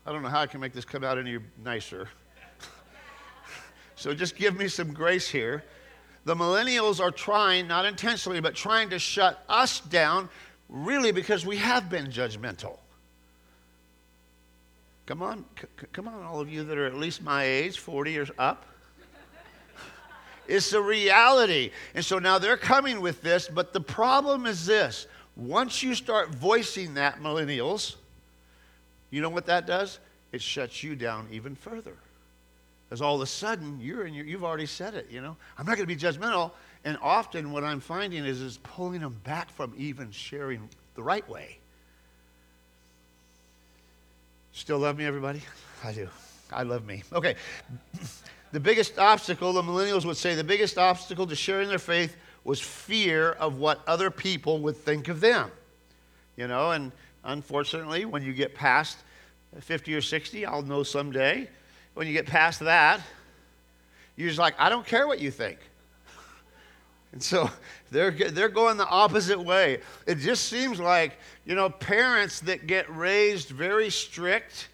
I 0.05 0.13
don't 0.13 0.23
know 0.23 0.29
how 0.29 0.41
I 0.41 0.47
can 0.47 0.61
make 0.61 0.73
this 0.73 0.85
come 0.85 1.05
out 1.05 1.19
any 1.19 1.39
nicer. 1.63 2.09
so 3.97 4.15
just 4.15 4.35
give 4.37 4.57
me 4.57 4.69
some 4.69 4.93
grace 4.93 5.29
here. 5.29 5.65
The 6.25 6.35
millennials 6.35 7.01
are 7.01 7.13
trying, 7.13 7.69
not 7.69 7.85
intentionally, 7.85 8.41
but 8.41 8.55
trying 8.55 8.91
to 8.91 8.99
shut 8.99 9.45
us 9.49 9.79
down, 9.81 10.29
really 10.69 11.13
because 11.13 11.47
we 11.47 11.57
have 11.59 11.89
been 11.89 12.07
judgmental. 12.07 12.79
Come 15.07 15.23
on, 15.23 15.45
c- 15.61 15.87
come 15.93 16.09
on, 16.09 16.23
all 16.25 16.41
of 16.41 16.49
you 16.51 16.65
that 16.65 16.77
are 16.77 16.87
at 16.87 16.95
least 16.95 17.23
my 17.23 17.45
age, 17.45 17.79
40 17.79 18.19
or 18.19 18.27
up. 18.39 18.67
It's 20.49 20.73
a 20.73 20.81
reality. 20.81 21.73
And 21.95 22.05
so 22.05 22.21
now 22.21 22.39
they're 22.39 22.57
coming 22.57 23.01
with 23.01 23.21
this, 23.21 23.49
but 23.49 23.73
the 23.73 23.81
problem 23.81 24.47
is 24.47 24.65
this. 24.67 25.09
Once 25.37 25.83
you 25.83 25.95
start 25.95 26.35
voicing 26.35 26.95
that, 26.95 27.21
millennials, 27.21 27.97
you 29.11 29.21
know 29.21 29.29
what 29.29 29.47
that 29.47 29.67
does? 29.67 29.99
It 30.33 30.41
shuts 30.41 30.83
you 30.83 30.95
down 30.95 31.29
even 31.33 31.55
further. 31.55 31.97
Because 32.89 33.03
all 33.03 33.17
of 33.17 33.21
a 33.21 33.27
sudden, 33.27 33.81
you're 33.81 34.07
in 34.07 34.15
your, 34.15 34.25
you've 34.25 34.45
already 34.45 34.67
said 34.67 34.95
it, 34.95 35.09
you 35.11 35.21
know. 35.21 35.37
I'm 35.59 35.67
not 35.67 35.77
going 35.77 35.89
to 35.89 35.95
be 35.95 36.01
judgmental. 36.01 36.53
And 36.85 36.97
often 37.03 37.51
what 37.51 37.65
I'm 37.65 37.81
finding 37.81 38.25
is, 38.25 38.41
is 38.41 38.59
pulling 38.59 39.01
them 39.01 39.17
back 39.25 39.51
from 39.51 39.75
even 39.77 40.13
sharing 40.13 40.69
the 40.95 41.03
right 41.03 41.29
way. 41.29 41.59
Still 44.57 44.79
love 44.79 44.97
me, 44.97 45.05
everybody? 45.05 45.43
I 45.85 45.93
do. 45.93 46.09
I 46.51 46.63
love 46.63 46.87
me. 46.87 47.03
Okay. 47.13 47.37
The 48.53 48.61
biggest 48.61 48.99
obstacle, 48.99 49.53
the 49.53 49.61
millennials 49.61 50.07
would 50.07 50.17
say, 50.17 50.35
the 50.35 50.45
biggest 50.45 50.79
obstacle 50.79 51.27
to 51.27 51.35
sharing 51.35 51.69
their 51.69 51.81
faith 51.81 52.17
was 52.45 52.59
fear 52.59 53.33
of 53.33 53.59
what 53.59 53.81
other 53.89 54.09
people 54.09 54.61
would 54.61 54.77
think 54.77 55.09
of 55.09 55.21
them. 55.21 55.51
You 56.37 56.47
know, 56.47 56.71
and 56.71 56.93
unfortunately, 57.25 58.05
when 58.05 58.23
you 58.23 58.33
get 58.33 58.55
past 58.55 58.99
50 59.61 59.95
or 59.97 60.01
60, 60.01 60.47
I'll 60.47 60.63
know 60.63 60.85
someday, 60.85 61.51
when 61.95 62.07
you 62.07 62.15
get 62.15 62.25
past 62.25 62.61
that, 62.61 63.01
you're 64.15 64.29
just 64.29 64.39
like, 64.39 64.55
I 64.59 64.71
don't 64.71 64.87
care 64.87 65.09
what 65.09 65.19
you 65.19 65.33
think. 65.33 65.59
And 67.17 67.23
so 67.23 67.51
they're, 67.91 68.11
they're 68.11 68.51
going 68.51 68.77
the 68.77 68.87
opposite 68.87 69.41
way. 69.41 69.81
It 70.07 70.17
just 70.17 70.51
seems 70.51 70.79
like, 70.79 71.19
you 71.47 71.55
know, 71.55 71.71
parents 71.71 72.41
that 72.41 72.67
get 72.67 72.95
raised 72.95 73.49
very 73.49 73.89
strict 73.89 74.69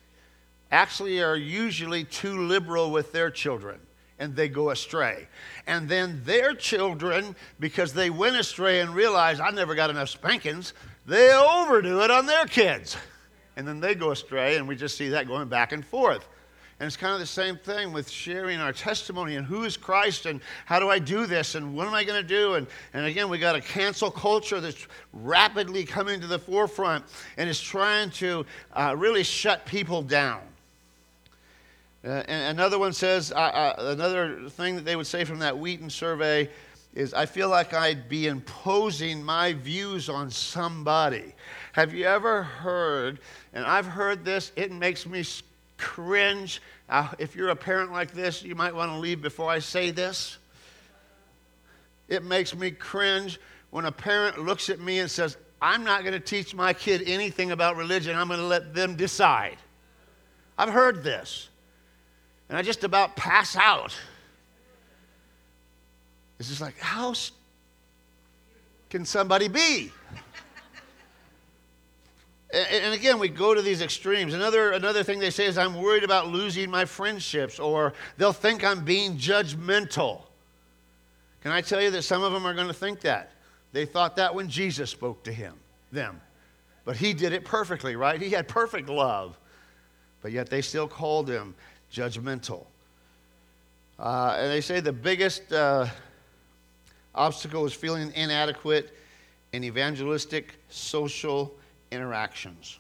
actually 0.73 1.23
are 1.23 1.37
usually 1.37 2.03
too 2.03 2.37
liberal 2.49 2.91
with 2.91 3.13
their 3.13 3.31
children 3.31 3.79
and 4.19 4.35
they 4.35 4.49
go 4.49 4.71
astray. 4.71 5.29
And 5.69 5.89
then 5.89 6.21
their 6.25 6.53
children, 6.53 7.37
because 7.61 7.93
they 7.93 8.11
went 8.11 8.35
astray 8.35 8.81
and 8.81 8.93
realized, 8.93 9.41
I 9.41 9.51
never 9.51 9.77
got 9.77 9.91
enough 9.91 10.09
spankings, 10.09 10.75
they 11.07 11.33
overdo 11.33 12.01
it 12.01 12.11
on 12.11 12.27
their 12.27 12.47
kids. 12.47 12.97
And 13.57 13.69
then 13.69 13.79
they 13.79 13.95
go 13.95 14.11
astray, 14.11 14.57
and 14.57 14.67
we 14.67 14.75
just 14.75 14.97
see 14.97 15.11
that 15.11 15.29
going 15.29 15.49
back 15.49 15.71
and 15.71 15.85
forth. 15.85 16.27
And 16.83 16.89
it's 16.89 16.97
kind 16.97 17.15
of 17.15 17.21
the 17.21 17.27
same 17.27 17.59
thing 17.59 17.93
with 17.93 18.11
sharing 18.11 18.59
our 18.59 18.73
testimony 18.73 19.37
and 19.37 19.47
who 19.47 19.63
is 19.63 19.77
Christ 19.77 20.27
and 20.27 20.41
how 20.65 20.81
do 20.81 20.91
I 20.91 20.99
do 20.99 21.27
this 21.27 21.55
and 21.55 21.77
what 21.77 21.87
am 21.87 21.95
I 21.95 22.03
going 22.03 22.21
to 22.21 22.27
do? 22.27 22.55
And, 22.55 22.67
and 22.93 23.07
again, 23.07 23.29
we 23.29 23.39
got 23.39 23.55
a 23.55 23.61
cancel 23.61 24.11
culture 24.11 24.61
that's 24.61 24.89
rapidly 25.13 25.85
coming 25.85 26.21
to 26.21 26.27
the 26.27 26.41
forefront 26.41 27.05
and 27.37 27.49
is 27.49 27.61
trying 27.61 28.11
to 28.11 28.45
uh, 28.73 28.97
really 28.99 29.23
shut 29.23 29.65
people 29.65 30.03
down. 30.03 30.41
Uh, 32.05 32.25
and 32.27 32.59
another 32.59 32.81
one 32.81 32.93
says, 32.93 33.31
uh, 33.31 33.75
another 33.79 34.49
thing 34.49 34.75
that 34.75 34.85
they 34.85 34.97
would 34.97 35.07
say 35.07 35.23
from 35.23 35.39
that 35.39 35.57
Wheaton 35.57 35.89
survey 35.89 36.51
is, 36.95 37.15
I 37.15 37.27
feel 37.27 37.49
like 37.49 37.75
I'd 37.75 38.09
be 38.09 38.27
imposing 38.27 39.23
my 39.23 39.53
views 39.53 40.09
on 40.09 40.33
somebody. 40.33 41.33
Have 41.75 41.95
you 41.95 42.07
ever 42.07 42.43
heard, 42.43 43.21
and 43.55 43.65
I've 43.65 43.87
heard 43.87 44.25
this, 44.25 44.51
it 44.57 44.73
makes 44.73 45.07
me 45.07 45.23
cringe. 45.83 46.63
Uh, 46.89 47.09
if 47.19 47.37
you're 47.37 47.51
a 47.51 47.57
parent 47.57 47.93
like 47.93 48.13
this, 48.13 48.43
you 48.43 48.55
might 48.55 48.75
want 48.75 48.91
to 48.93 48.99
leave 48.99 49.21
before 49.21 49.51
I 49.51 49.59
say 49.59 49.91
this. 49.91 50.39
It 52.09 52.25
makes 52.25 52.55
me 52.55 52.71
cringe 52.71 53.41
when 53.71 53.85
a 53.85 53.93
parent 53.93 54.39
looks 54.39 54.71
at 54.71 54.81
me 54.81 55.01
and 55.01 55.11
says, 55.11 55.37
I'm 55.61 55.85
not 55.85 56.03
going 56.03 56.15
to 56.15 56.21
teach 56.21 56.55
my 56.55 56.73
kid 56.73 57.03
anything 57.07 57.51
about 57.51 57.77
religion, 57.77 58.17
I'm 58.17 58.29
going 58.29 58.41
to 58.41 58.47
let 58.47 58.75
them 58.75 58.97
decide. 58.97 59.59
I've 60.57 60.69
heard 60.69 61.03
this 61.03 61.49
and 62.53 62.59
I 62.59 62.61
just 62.63 62.85
about 62.85 63.17
pass 63.17 63.57
out. 63.57 63.97
It's 66.39 66.51
just 66.51 66.61
like, 66.61 66.79
how 66.79 67.15
can 68.91 69.07
somebody 69.07 69.49
be? 69.49 69.91
And 72.53 72.95
again, 72.95 73.19
we 73.19 73.29
go 73.29 73.55
to 73.55 73.63
these 73.63 73.81
extremes. 73.81 74.35
Another, 74.35 74.73
another 74.73 75.03
thing 75.03 75.19
they 75.19 75.31
say 75.31 75.47
is, 75.47 75.57
I'm 75.57 75.81
worried 75.81 76.05
about 76.05 76.29
losing 76.29 76.71
my 76.71 76.85
friendships, 76.85 77.59
or 77.59 77.95
they'll 78.19 78.33
think 78.33 78.63
I'm 78.63 78.85
being 78.85 79.17
judgmental. 79.17 80.23
Can 81.43 81.51
I 81.51 81.63
tell 81.63 81.81
you 81.81 81.91
that 81.91 82.03
some 82.03 82.23
of 82.23 82.33
them 82.33 82.47
are 82.47 82.55
going 82.55 82.69
to 82.69 82.75
think 82.75 83.01
that? 83.01 83.31
They 83.73 83.87
thought 83.87 84.17
that 84.17 84.35
when 84.35 84.49
Jesus 84.49 84.91
spoke 84.91 85.25
to 85.25 85.33
him, 85.33 85.55
them. 85.91 86.21
But 86.85 86.97
he 86.97 87.15
did 87.15 87.33
it 87.33 87.45
perfectly, 87.45 87.97
right? 87.97 88.21
He 88.21 88.31
had 88.31 88.49
perfect 88.49 88.89
love. 88.89 89.39
But 90.21 90.33
yet 90.33 90.51
they 90.51 90.61
still 90.61 90.87
called 90.87 91.29
him 91.29 91.55
judgmental. 91.93 92.67
Uh, 93.99 94.37
and 94.39 94.51
they 94.51 94.61
say 94.61 94.81
the 94.81 94.93
biggest 94.93 95.53
uh, 95.53 95.87
obstacle 97.15 97.65
is 97.67 97.73
feeling 97.73 98.13
inadequate 98.15 98.97
in 99.53 99.65
evangelistic 99.65 100.55
social 100.69 101.55
interactions. 101.93 102.79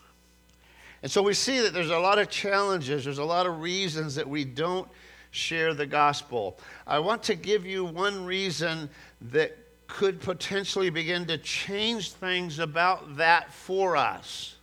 And 1.02 1.10
so 1.10 1.22
we 1.22 1.34
see 1.34 1.60
that 1.60 1.74
there's 1.74 1.90
a 1.90 1.98
lot 1.98 2.18
of 2.18 2.30
challenges, 2.30 3.04
there's 3.04 3.18
a 3.18 3.24
lot 3.24 3.46
of 3.46 3.60
reasons 3.60 4.14
that 4.14 4.28
we 4.28 4.44
don't 4.44 4.88
share 5.30 5.74
the 5.74 5.86
gospel. 5.86 6.58
I 6.86 6.98
want 6.98 7.22
to 7.24 7.34
give 7.34 7.66
you 7.66 7.84
one 7.84 8.24
reason 8.24 8.88
that 9.32 9.56
could 9.88 10.20
potentially 10.20 10.90
begin 10.90 11.26
to 11.26 11.38
change 11.38 12.12
things 12.12 12.58
about 12.58 13.16
that 13.16 13.52
for 13.52 13.96
us. 13.96 14.56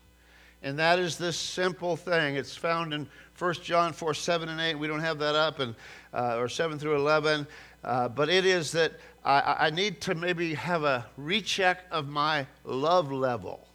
And 0.63 0.77
that 0.79 0.99
is 0.99 1.17
this 1.17 1.37
simple 1.37 1.95
thing. 1.95 2.35
It's 2.35 2.55
found 2.55 2.93
in 2.93 3.07
1 3.37 3.53
John 3.55 3.93
4 3.93 4.13
7 4.13 4.49
and 4.49 4.59
8. 4.59 4.75
We 4.75 4.87
don't 4.87 4.99
have 4.99 5.19
that 5.19 5.35
up, 5.35 5.59
and, 5.59 5.75
uh, 6.13 6.37
or 6.37 6.49
7 6.49 6.77
through 6.77 6.95
11. 6.95 7.47
Uh, 7.83 8.09
but 8.09 8.29
it 8.29 8.45
is 8.45 8.71
that 8.73 8.93
I, 9.23 9.55
I 9.59 9.69
need 9.69 10.01
to 10.01 10.15
maybe 10.15 10.53
have 10.53 10.83
a 10.83 11.05
recheck 11.15 11.85
of 11.91 12.09
my 12.09 12.45
love 12.65 13.11
level. 13.11 13.68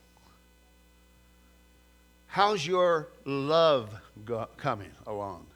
How's 2.35 2.67
your 2.67 3.11
love 3.25 3.95
go- 4.25 4.49
coming 4.57 4.91
along? 5.07 5.47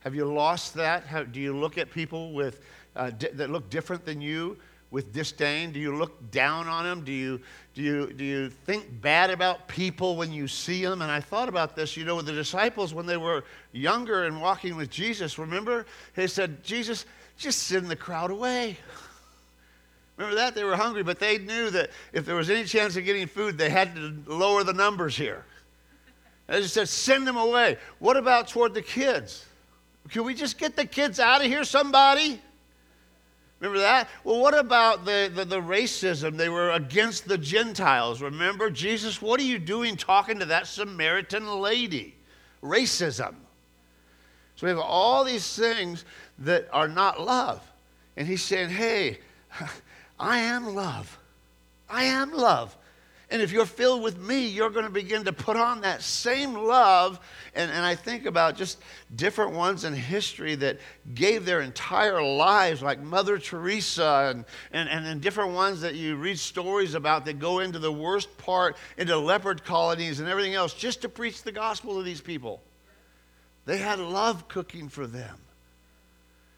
Have 0.00 0.14
you 0.14 0.26
lost 0.26 0.74
that? 0.74 1.06
How, 1.06 1.22
do 1.22 1.40
you 1.40 1.56
look 1.56 1.78
at 1.78 1.90
people 1.90 2.34
with, 2.34 2.60
uh, 2.94 3.08
di- 3.08 3.30
that 3.32 3.48
look 3.48 3.70
different 3.70 4.04
than 4.04 4.20
you? 4.20 4.58
with 4.90 5.12
disdain? 5.12 5.72
Do 5.72 5.80
you 5.80 5.96
look 5.96 6.30
down 6.30 6.68
on 6.68 6.84
them? 6.84 7.02
Do 7.02 7.12
you, 7.12 7.40
do, 7.74 7.82
you, 7.82 8.12
do 8.12 8.24
you 8.24 8.50
think 8.50 9.00
bad 9.00 9.30
about 9.30 9.68
people 9.68 10.16
when 10.16 10.32
you 10.32 10.46
see 10.46 10.84
them? 10.84 11.00
And 11.00 11.10
I 11.10 11.18
thought 11.18 11.48
about 11.48 11.74
this, 11.74 11.96
you 11.96 12.04
know, 12.04 12.20
the 12.20 12.32
disciples 12.32 12.92
when 12.92 13.06
they 13.06 13.16
were 13.16 13.42
younger 13.72 14.24
and 14.24 14.40
walking 14.40 14.76
with 14.76 14.90
Jesus. 14.90 15.38
Remember? 15.38 15.86
They 16.14 16.26
said, 16.26 16.62
Jesus, 16.62 17.06
just 17.38 17.64
send 17.64 17.88
the 17.88 17.96
crowd 17.96 18.30
away. 18.30 18.76
Remember 20.18 20.36
that? 20.36 20.54
They 20.54 20.62
were 20.62 20.76
hungry, 20.76 21.02
but 21.02 21.18
they 21.18 21.38
knew 21.38 21.70
that 21.70 21.90
if 22.12 22.26
there 22.26 22.36
was 22.36 22.50
any 22.50 22.64
chance 22.64 22.96
of 22.96 23.04
getting 23.04 23.26
food, 23.26 23.56
they 23.56 23.70
had 23.70 23.94
to 23.96 24.14
lower 24.26 24.62
the 24.62 24.74
numbers 24.74 25.16
here. 25.16 25.44
They 26.46 26.60
just 26.60 26.74
said, 26.74 26.88
send 26.88 27.26
them 27.26 27.36
away. 27.36 27.76
What 27.98 28.16
about 28.16 28.48
toward 28.48 28.74
the 28.74 28.82
kids? 28.82 29.44
Can 30.10 30.24
we 30.24 30.34
just 30.34 30.58
get 30.58 30.76
the 30.76 30.86
kids 30.86 31.18
out 31.18 31.40
of 31.40 31.48
here, 31.48 31.64
somebody? 31.64 32.40
Remember 33.58 33.80
that? 33.80 34.08
Well, 34.22 34.38
what 34.38 34.56
about 34.56 35.04
the, 35.04 35.30
the, 35.34 35.44
the, 35.44 35.60
racism? 35.60 36.36
They 36.36 36.48
were 36.48 36.72
against 36.72 37.26
the 37.26 37.38
Gentiles. 37.38 38.20
Remember, 38.20 38.70
Jesus, 38.70 39.22
what 39.22 39.40
are 39.40 39.44
you 39.44 39.58
doing 39.58 39.96
talking 39.96 40.38
to 40.40 40.44
that 40.46 40.66
Samaritan 40.66 41.60
lady? 41.60 42.14
Racism. 42.62 43.34
So 44.56 44.66
we 44.66 44.68
have 44.68 44.78
all 44.78 45.24
these 45.24 45.56
things 45.56 46.04
that 46.40 46.68
are 46.72 46.88
not 46.88 47.20
love. 47.20 47.62
And 48.16 48.28
he's 48.28 48.42
saying, 48.42 48.70
hey, 48.70 49.18
I 50.20 50.38
am 50.38 50.74
love. 50.74 51.18
I 51.88 52.04
am 52.04 52.32
love. 52.32 52.76
And 53.28 53.42
if 53.42 53.50
you're 53.50 53.66
filled 53.66 54.02
with 54.02 54.18
me, 54.20 54.46
you're 54.46 54.70
going 54.70 54.84
to 54.84 54.90
begin 54.90 55.24
to 55.24 55.32
put 55.32 55.56
on 55.56 55.80
that 55.80 56.00
same 56.00 56.54
love. 56.54 57.18
And, 57.56 57.72
and 57.72 57.84
I 57.84 57.96
think 57.96 58.24
about 58.24 58.56
just 58.56 58.78
different 59.16 59.52
ones 59.52 59.82
in 59.82 59.94
history 59.94 60.54
that 60.56 60.78
gave 61.14 61.44
their 61.44 61.60
entire 61.60 62.22
lives, 62.22 62.82
like 62.82 63.00
Mother 63.00 63.36
Teresa, 63.38 64.32
and, 64.32 64.44
and, 64.70 64.88
and, 64.88 65.06
and 65.06 65.20
different 65.20 65.54
ones 65.54 65.80
that 65.80 65.96
you 65.96 66.14
read 66.14 66.38
stories 66.38 66.94
about 66.94 67.24
that 67.24 67.40
go 67.40 67.58
into 67.58 67.80
the 67.80 67.90
worst 67.90 68.36
part, 68.38 68.76
into 68.96 69.16
leopard 69.18 69.64
colonies 69.64 70.20
and 70.20 70.28
everything 70.28 70.54
else, 70.54 70.72
just 70.72 71.02
to 71.02 71.08
preach 71.08 71.42
the 71.42 71.52
gospel 71.52 71.96
to 71.96 72.04
these 72.04 72.20
people. 72.20 72.62
They 73.64 73.78
had 73.78 73.98
love 73.98 74.46
cooking 74.46 74.88
for 74.88 75.08
them. 75.08 75.36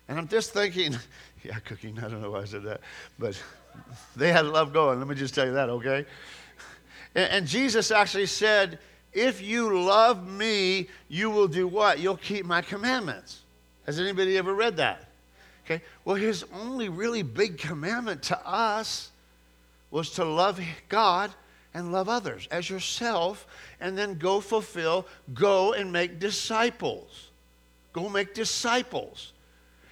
And 0.07 0.18
I'm 0.18 0.28
just 0.28 0.52
thinking, 0.52 0.94
yeah, 1.44 1.59
cooking, 1.61 1.98
I 1.98 2.09
don't 2.09 2.20
know 2.20 2.33
why 2.33 2.42
I 2.42 2.44
said 2.44 2.64
that, 2.64 2.83
but 3.18 3.42
they 4.16 4.33
had 4.33 4.44
love 4.44 4.74
going. 4.74 4.98
Let 4.98 5.09
me 5.09 5.14
just 5.14 5.35
tell 5.35 5.46
you 5.46 5.52
that, 5.52 5.70
okay? 5.70 6.04
And 7.18 7.46
Jesus 7.46 7.90
actually 7.90 8.26
said, 8.26 8.78
If 9.12 9.42
you 9.42 9.83
love 9.83 10.28
me, 10.28 10.88
you 11.09 11.31
will 11.31 11.48
do 11.48 11.66
what? 11.66 11.98
You'll 11.98 12.16
keep 12.16 12.46
my 12.46 12.62
commandments. 12.62 13.40
Has 13.87 13.98
anybody 13.98 14.38
ever 14.38 14.54
read 14.54 14.76
that? 14.76 15.04
Okay. 15.64 15.83
Well, 16.04 16.16
his 16.16 16.44
only 16.54 16.88
really 16.88 17.22
big 17.22 17.59
commandment 17.59 18.22
to 18.24 18.46
us 18.46 19.11
was 19.90 20.11
to 20.12 20.24
love 20.24 20.61
God 20.88 21.33
and 21.74 21.92
love 21.92 22.09
others 22.09 22.48
as 22.50 22.70
yourself, 22.70 23.46
and 23.81 23.96
then 23.96 24.14
go 24.14 24.40
fulfill, 24.40 25.07
go 25.35 25.72
and 25.72 25.92
make 25.92 26.18
disciples. 26.18 27.28
Go 27.92 28.09
make 28.09 28.35
disciples. 28.35 29.33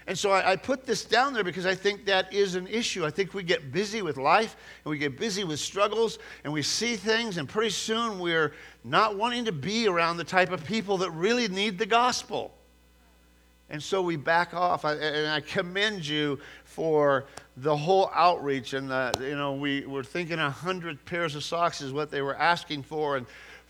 And 0.09 0.17
so 0.17 0.31
I, 0.31 0.53
I, 0.53 0.57
put 0.57 0.87
this 0.87 1.05
down 1.05 1.35
there 1.35 1.43
because 1.43 1.67
I 1.67 1.75
think 1.75 2.07
that 2.07 2.33
is 2.33 2.55
an 2.55 2.69
issue. 2.69 3.05
I 3.05 3.11
think 3.11 3.35
we 3.35 3.43
get 3.43 3.73
busy 3.73 4.03
with 4.03 4.17
life 4.17 4.57
and 4.85 4.91
we 4.91 4.99
get 4.99 5.19
busy 5.19 5.43
with 5.43 5.59
struggles 5.59 6.21
and 6.45 6.53
we 6.53 6.63
see 6.63 6.95
things, 6.95 7.39
and 7.39 7.49
pretty 7.49 7.71
soon 7.71 8.21
we're 8.21 8.53
not 8.85 9.17
wanting 9.17 9.45
to 9.47 9.53
be 9.53 9.89
around 9.89 10.17
the 10.17 10.25
type 10.25 10.53
of 10.53 10.65
people 10.65 10.99
that 10.99 11.11
really 11.11 11.49
need 11.49 11.77
the 11.77 11.87
gospel. 11.87 12.53
And 13.69 13.83
so 13.83 14.01
we 14.01 14.15
back 14.15 14.55
off. 14.55 14.85
I, 14.85 14.95
and 14.95 15.29
I 15.29 15.41
commend 15.41 16.07
you 16.07 16.39
for 16.65 17.25
the 17.57 17.77
whole 17.77 18.11
outreach. 18.15 18.75
And, 18.75 18.89
the, 18.89 19.13
you 19.21 19.37
know, 19.37 19.55
we 19.55 19.87
were 19.87 20.05
thinking 20.05 20.39
100 20.39 21.05
pairs 21.05 21.35
of 21.35 21.43
socks 21.43 21.81
is 21.81 21.93
what 21.93 22.11
they 22.11 22.23
were 22.23 22.37
asking 22.37 22.85
for. 22.85 23.17
And 23.17 23.27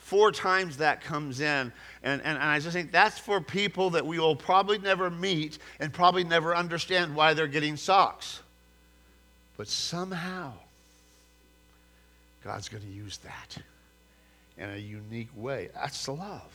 four 0.07 0.31
times 0.31 0.77
that 0.77 1.01
comes 1.01 1.41
in. 1.41 1.73
And, 2.05 2.23
and, 2.23 2.23
and, 2.23 2.39
I 2.39 2.61
just 2.61 2.73
think 2.73 2.93
that's 2.93 3.19
for 3.19 3.41
people 3.41 3.91
that 3.91 4.07
we 4.07 4.21
will 4.21 4.37
probably 4.37 4.79
never 4.79 5.11
meet 5.11 5.59
and 5.81 5.93
probably 5.93 6.23
never 6.23 6.55
understand 6.55 7.17
why 7.17 7.35
they're 7.35 7.49
getting 7.49 7.77
socks. 7.77 8.39
But 9.57 9.67
somehow, 9.67 10.53
God's 12.45 12.69
going 12.69 12.85
to 12.85 12.89
use 12.89 13.19
that 13.19 13.59
in 14.57 14.71
a 14.71 14.77
unique 14.77 15.31
way. 15.35 15.71
That's 15.75 16.07
love. 16.07 16.53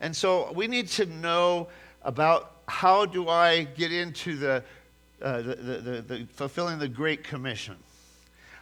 And 0.00 0.14
so 0.14 0.50
we 0.52 0.66
need 0.66 0.88
to 0.88 1.06
know 1.06 1.68
about 2.02 2.56
how 2.66 3.06
do 3.06 3.28
I 3.28 3.62
get 3.62 3.92
into 3.92 4.36
the, 4.36 4.64
uh, 5.22 5.42
the, 5.42 5.54
the, 5.54 5.78
the, 5.78 6.02
the 6.02 6.26
fulfilling 6.32 6.80
the 6.80 6.88
Great 6.88 7.22
Commission. 7.22 7.76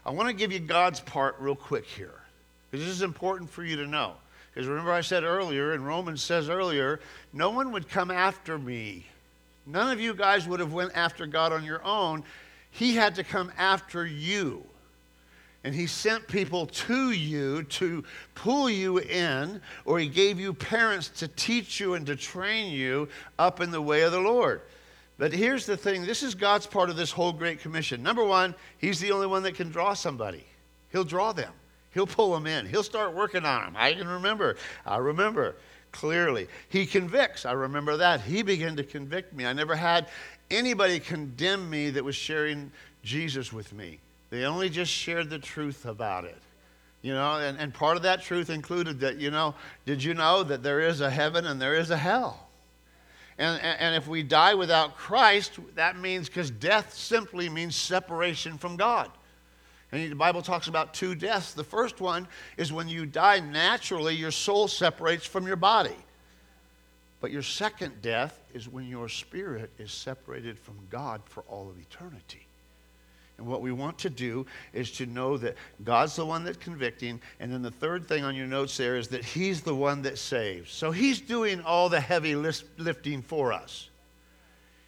I 0.04 0.10
want 0.10 0.28
to 0.28 0.34
give 0.34 0.52
you 0.52 0.58
God's 0.58 1.00
part 1.00 1.36
real 1.38 1.56
quick 1.56 1.86
here. 1.86 2.21
Because 2.72 2.86
this 2.86 2.96
is 2.96 3.02
important 3.02 3.50
for 3.50 3.62
you 3.62 3.76
to 3.76 3.86
know. 3.86 4.14
Because 4.52 4.66
remember, 4.66 4.92
I 4.92 5.02
said 5.02 5.24
earlier, 5.24 5.74
and 5.74 5.86
Romans 5.86 6.22
says 6.22 6.48
earlier, 6.48 7.00
no 7.32 7.50
one 7.50 7.70
would 7.72 7.88
come 7.88 8.10
after 8.10 8.58
me. 8.58 9.06
None 9.66 9.92
of 9.92 10.00
you 10.00 10.14
guys 10.14 10.48
would 10.48 10.58
have 10.58 10.72
went 10.72 10.92
after 10.94 11.26
God 11.26 11.52
on 11.52 11.64
your 11.64 11.84
own. 11.84 12.24
He 12.70 12.96
had 12.96 13.14
to 13.16 13.24
come 13.24 13.52
after 13.58 14.06
you. 14.06 14.64
And 15.64 15.74
he 15.74 15.86
sent 15.86 16.26
people 16.26 16.66
to 16.66 17.12
you 17.12 17.62
to 17.64 18.02
pull 18.34 18.68
you 18.68 18.98
in, 18.98 19.60
or 19.84 19.98
he 19.98 20.08
gave 20.08 20.40
you 20.40 20.52
parents 20.52 21.08
to 21.10 21.28
teach 21.28 21.78
you 21.78 21.94
and 21.94 22.06
to 22.06 22.16
train 22.16 22.72
you 22.72 23.08
up 23.38 23.60
in 23.60 23.70
the 23.70 23.82
way 23.82 24.02
of 24.02 24.12
the 24.12 24.20
Lord. 24.20 24.62
But 25.18 25.32
here's 25.32 25.66
the 25.66 25.76
thing 25.76 26.04
this 26.04 26.22
is 26.22 26.34
God's 26.34 26.66
part 26.66 26.90
of 26.90 26.96
this 26.96 27.12
whole 27.12 27.32
Great 27.32 27.60
Commission. 27.60 28.02
Number 28.02 28.24
one, 28.24 28.54
he's 28.78 28.98
the 28.98 29.12
only 29.12 29.28
one 29.28 29.44
that 29.44 29.54
can 29.54 29.70
draw 29.70 29.94
somebody, 29.94 30.44
he'll 30.90 31.04
draw 31.04 31.32
them, 31.32 31.52
he'll 31.92 32.06
pull 32.06 32.32
them 32.32 32.46
in, 32.46 32.66
he'll 32.66 32.82
start 32.82 33.14
working 33.14 33.44
on 33.44 33.64
them. 33.64 33.74
I 33.76 33.94
can 33.94 34.08
remember. 34.08 34.56
I 34.84 34.98
remember 34.98 35.56
clearly. 35.92 36.48
He 36.68 36.86
convicts. 36.86 37.44
I 37.44 37.52
remember 37.52 37.98
that. 37.98 38.22
He 38.22 38.42
began 38.42 38.76
to 38.76 38.82
convict 38.82 39.34
me. 39.34 39.46
I 39.46 39.52
never 39.52 39.76
had 39.76 40.08
anybody 40.50 40.98
condemn 40.98 41.68
me 41.70 41.90
that 41.90 42.04
was 42.04 42.16
sharing 42.16 42.72
Jesus 43.02 43.52
with 43.52 43.72
me. 43.72 43.98
They 44.30 44.44
only 44.44 44.70
just 44.70 44.90
shared 44.90 45.30
the 45.30 45.38
truth 45.38 45.84
about 45.84 46.24
it. 46.24 46.38
You 47.02 47.12
know, 47.12 47.38
and, 47.38 47.58
and 47.58 47.74
part 47.74 47.96
of 47.96 48.04
that 48.04 48.22
truth 48.22 48.48
included 48.48 49.00
that, 49.00 49.18
you 49.18 49.30
know, 49.30 49.54
did 49.84 50.02
you 50.02 50.14
know 50.14 50.44
that 50.44 50.62
there 50.62 50.80
is 50.80 51.00
a 51.00 51.10
heaven 51.10 51.46
and 51.46 51.60
there 51.60 51.74
is 51.74 51.90
a 51.90 51.96
hell? 51.96 52.48
And, 53.38 53.60
and, 53.60 53.80
and 53.80 53.94
if 53.96 54.06
we 54.06 54.22
die 54.22 54.54
without 54.54 54.96
Christ, 54.96 55.58
that 55.74 55.98
means, 55.98 56.28
because 56.28 56.50
death 56.50 56.94
simply 56.94 57.48
means 57.48 57.74
separation 57.74 58.56
from 58.56 58.76
God. 58.76 59.10
And 59.92 60.10
the 60.10 60.16
Bible 60.16 60.40
talks 60.40 60.68
about 60.68 60.94
two 60.94 61.14
deaths. 61.14 61.52
The 61.52 61.62
first 61.62 62.00
one 62.00 62.26
is 62.56 62.72
when 62.72 62.88
you 62.88 63.04
die 63.04 63.40
naturally, 63.40 64.14
your 64.14 64.30
soul 64.30 64.66
separates 64.66 65.26
from 65.26 65.46
your 65.46 65.56
body. 65.56 65.96
But 67.20 67.30
your 67.30 67.42
second 67.42 68.02
death 68.02 68.40
is 68.54 68.68
when 68.68 68.88
your 68.88 69.08
spirit 69.08 69.70
is 69.78 69.92
separated 69.92 70.58
from 70.58 70.76
God 70.90 71.20
for 71.26 71.44
all 71.48 71.68
of 71.68 71.78
eternity. 71.78 72.46
And 73.38 73.46
what 73.46 73.60
we 73.60 73.70
want 73.70 73.98
to 74.00 74.10
do 74.10 74.46
is 74.72 74.90
to 74.92 75.06
know 75.06 75.36
that 75.38 75.56
God's 75.84 76.16
the 76.16 76.24
one 76.24 76.44
that's 76.44 76.58
convicting. 76.58 77.20
And 77.38 77.52
then 77.52 77.62
the 77.62 77.70
third 77.70 78.08
thing 78.08 78.24
on 78.24 78.34
your 78.34 78.46
notes 78.46 78.76
there 78.76 78.96
is 78.96 79.08
that 79.08 79.24
He's 79.24 79.60
the 79.60 79.74
one 79.74 80.02
that 80.02 80.18
saves. 80.18 80.72
So 80.72 80.90
He's 80.90 81.20
doing 81.20 81.60
all 81.62 81.88
the 81.88 82.00
heavy 82.00 82.34
lifting 82.34 83.22
for 83.22 83.52
us. 83.52 83.88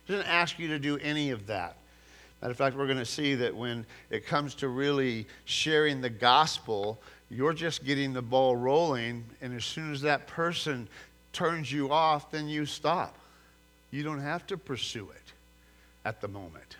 He 0.04 0.14
doesn't 0.14 0.30
ask 0.30 0.58
you 0.58 0.68
to 0.68 0.78
do 0.78 0.98
any 0.98 1.30
of 1.30 1.46
that. 1.46 1.76
Matter 2.44 2.52
of 2.52 2.56
fact, 2.58 2.76
we're 2.76 2.86
going 2.86 2.98
to 2.98 3.04
see 3.04 3.34
that 3.34 3.56
when 3.56 3.84
it 4.10 4.24
comes 4.26 4.54
to 4.56 4.68
really 4.68 5.26
sharing 5.46 6.00
the 6.00 6.10
gospel, 6.10 7.00
you're 7.28 7.54
just 7.54 7.84
getting 7.84 8.12
the 8.12 8.22
ball 8.22 8.54
rolling. 8.54 9.24
And 9.42 9.56
as 9.56 9.64
soon 9.64 9.92
as 9.92 10.02
that 10.02 10.28
person 10.28 10.86
turns 11.32 11.72
you 11.72 11.90
off, 11.90 12.30
then 12.30 12.46
you 12.46 12.66
stop. 12.66 13.16
You 13.90 14.04
don't 14.04 14.20
have 14.20 14.46
to 14.48 14.56
pursue 14.56 15.08
it 15.10 15.32
at 16.04 16.20
the 16.20 16.28
moment 16.28 16.76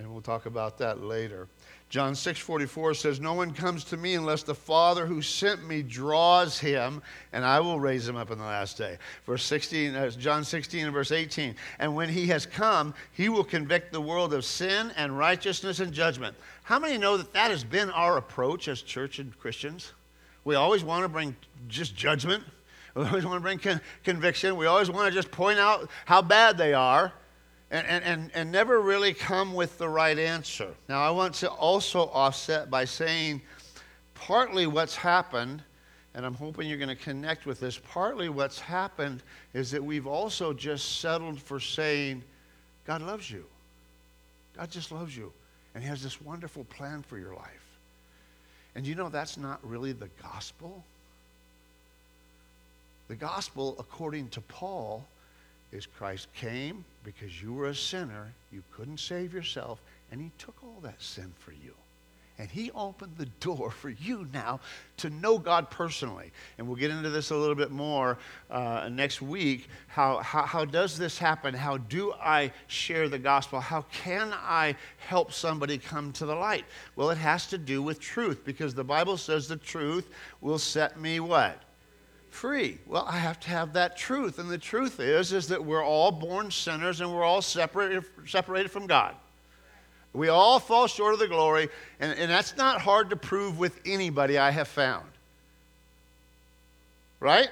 and 0.00 0.10
we'll 0.12 0.22
talk 0.22 0.46
about 0.46 0.78
that 0.78 1.02
later. 1.02 1.46
John 1.90 2.14
6:44 2.14 2.94
says, 2.94 3.18
"No 3.18 3.34
one 3.34 3.52
comes 3.52 3.82
to 3.84 3.96
me 3.96 4.14
unless 4.14 4.44
the 4.44 4.54
Father 4.54 5.06
who 5.06 5.20
sent 5.20 5.66
me 5.66 5.82
draws 5.82 6.60
him, 6.60 7.02
and 7.32 7.44
I 7.44 7.58
will 7.58 7.80
raise 7.80 8.08
him 8.08 8.14
up 8.14 8.30
in 8.30 8.38
the 8.38 8.44
last 8.44 8.78
day." 8.78 8.96
Verse 9.26 9.42
16, 9.42 9.96
uh, 9.96 10.10
John 10.10 10.44
16 10.44 10.84
and 10.84 10.94
verse 10.94 11.10
18. 11.10 11.56
And 11.80 11.96
when 11.96 12.08
he 12.08 12.28
has 12.28 12.46
come, 12.46 12.94
he 13.12 13.28
will 13.28 13.42
convict 13.42 13.92
the 13.92 14.00
world 14.00 14.32
of 14.32 14.44
sin 14.44 14.92
and 14.96 15.18
righteousness 15.18 15.80
and 15.80 15.92
judgment. 15.92 16.36
How 16.62 16.78
many 16.78 16.96
know 16.96 17.16
that 17.16 17.32
that 17.32 17.50
has 17.50 17.64
been 17.64 17.90
our 17.90 18.16
approach 18.16 18.68
as 18.68 18.82
church 18.82 19.18
and 19.18 19.36
Christians? 19.40 19.92
We 20.44 20.54
always 20.54 20.84
want 20.84 21.02
to 21.02 21.08
bring 21.08 21.34
just 21.68 21.96
judgment. 21.96 22.44
We 22.92 23.04
always 23.04 23.24
want 23.24 23.36
to 23.36 23.40
bring 23.40 23.60
con- 23.60 23.80
conviction. 24.02 24.56
We 24.56 24.66
always 24.66 24.90
want 24.90 25.08
to 25.08 25.14
just 25.14 25.30
point 25.30 25.60
out 25.60 25.88
how 26.06 26.22
bad 26.22 26.58
they 26.58 26.74
are 26.74 27.12
and, 27.70 27.86
and, 28.04 28.30
and 28.34 28.50
never 28.50 28.80
really 28.80 29.14
come 29.14 29.54
with 29.54 29.78
the 29.78 29.88
right 29.88 30.18
answer. 30.18 30.74
Now, 30.88 31.02
I 31.02 31.10
want 31.10 31.34
to 31.36 31.50
also 31.50 32.10
offset 32.12 32.68
by 32.68 32.84
saying 32.84 33.42
partly 34.14 34.66
what's 34.66 34.96
happened, 34.96 35.62
and 36.14 36.26
I'm 36.26 36.34
hoping 36.34 36.68
you're 36.68 36.78
going 36.78 36.88
to 36.88 36.96
connect 36.96 37.46
with 37.46 37.60
this, 37.60 37.78
partly 37.78 38.28
what's 38.28 38.58
happened 38.58 39.22
is 39.54 39.70
that 39.70 39.82
we've 39.82 40.06
also 40.06 40.52
just 40.52 41.00
settled 41.00 41.40
for 41.40 41.60
saying, 41.60 42.22
God 42.86 43.02
loves 43.02 43.30
you. 43.30 43.44
God 44.56 44.70
just 44.70 44.90
loves 44.90 45.16
you. 45.16 45.32
And 45.74 45.84
He 45.84 45.88
has 45.88 46.02
this 46.02 46.20
wonderful 46.20 46.64
plan 46.64 47.02
for 47.02 47.18
your 47.18 47.34
life. 47.34 47.78
And 48.74 48.84
you 48.84 48.96
know 48.96 49.08
that's 49.08 49.36
not 49.36 49.60
really 49.62 49.92
the 49.92 50.08
gospel? 50.22 50.84
The 53.06 53.14
gospel, 53.14 53.76
according 53.78 54.28
to 54.30 54.40
Paul, 54.40 55.04
is 55.72 55.86
Christ 55.86 56.32
came 56.34 56.84
because 57.04 57.40
you 57.40 57.52
were 57.52 57.66
a 57.66 57.74
sinner, 57.74 58.32
you 58.50 58.62
couldn't 58.72 58.98
save 58.98 59.32
yourself, 59.32 59.80
and 60.10 60.20
he 60.20 60.30
took 60.38 60.56
all 60.62 60.80
that 60.82 61.00
sin 61.00 61.32
for 61.38 61.52
you. 61.52 61.74
And 62.40 62.48
he 62.48 62.70
opened 62.70 63.18
the 63.18 63.26
door 63.26 63.70
for 63.82 63.90
you 63.90 64.26
now 64.32 64.60
to 64.96 65.10
know 65.10 65.38
God 65.38 65.70
personally. 65.70 66.32
And 66.56 66.66
we'll 66.66 66.76
get 66.76 66.90
into 66.90 67.10
this 67.10 67.30
a 67.30 67.36
little 67.36 67.54
bit 67.54 67.70
more 67.70 68.16
uh, 68.50 68.88
next 68.90 69.20
week. 69.20 69.68
How, 69.88 70.18
how, 70.18 70.42
how 70.46 70.64
does 70.64 70.96
this 70.96 71.18
happen? 71.18 71.52
How 71.52 71.76
do 71.76 72.14
I 72.14 72.50
share 72.66 73.10
the 73.10 73.18
gospel? 73.18 73.60
How 73.60 73.82
can 73.92 74.32
I 74.32 74.74
help 75.06 75.32
somebody 75.32 75.76
come 75.76 76.12
to 76.12 76.24
the 76.24 76.34
light? 76.34 76.64
Well, 76.96 77.10
it 77.10 77.18
has 77.18 77.46
to 77.48 77.58
do 77.58 77.82
with 77.82 78.00
truth 78.00 78.42
because 78.44 78.74
the 78.74 78.84
Bible 78.84 79.18
says 79.18 79.46
the 79.46 79.56
truth 79.56 80.08
will 80.40 80.58
set 80.58 80.98
me 80.98 81.20
what? 81.20 81.62
Free. 82.30 82.78
Well, 82.86 83.04
I 83.08 83.18
have 83.18 83.40
to 83.40 83.50
have 83.50 83.72
that 83.74 83.96
truth. 83.96 84.38
And 84.38 84.50
the 84.50 84.58
truth 84.58 85.00
is, 85.00 85.32
is 85.32 85.48
that 85.48 85.64
we're 85.64 85.84
all 85.84 86.10
born 86.10 86.50
sinners 86.50 87.00
and 87.00 87.12
we're 87.14 87.24
all 87.24 87.42
separated, 87.42 88.04
separated 88.26 88.70
from 88.70 88.86
God. 88.86 89.14
We 90.12 90.28
all 90.28 90.58
fall 90.58 90.86
short 90.86 91.14
of 91.14 91.20
the 91.20 91.28
glory, 91.28 91.68
and, 92.00 92.18
and 92.18 92.30
that's 92.30 92.56
not 92.56 92.80
hard 92.80 93.10
to 93.10 93.16
prove 93.16 93.58
with 93.58 93.80
anybody 93.84 94.38
I 94.38 94.50
have 94.50 94.66
found. 94.66 95.06
Right? 97.20 97.48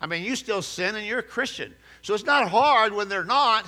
I 0.00 0.06
mean, 0.06 0.24
you 0.24 0.36
still 0.36 0.60
sin 0.60 0.96
and 0.96 1.06
you're 1.06 1.20
a 1.20 1.22
Christian. 1.22 1.74
So 2.02 2.12
it's 2.12 2.26
not 2.26 2.48
hard 2.50 2.92
when 2.92 3.08
they're 3.08 3.24
not 3.24 3.66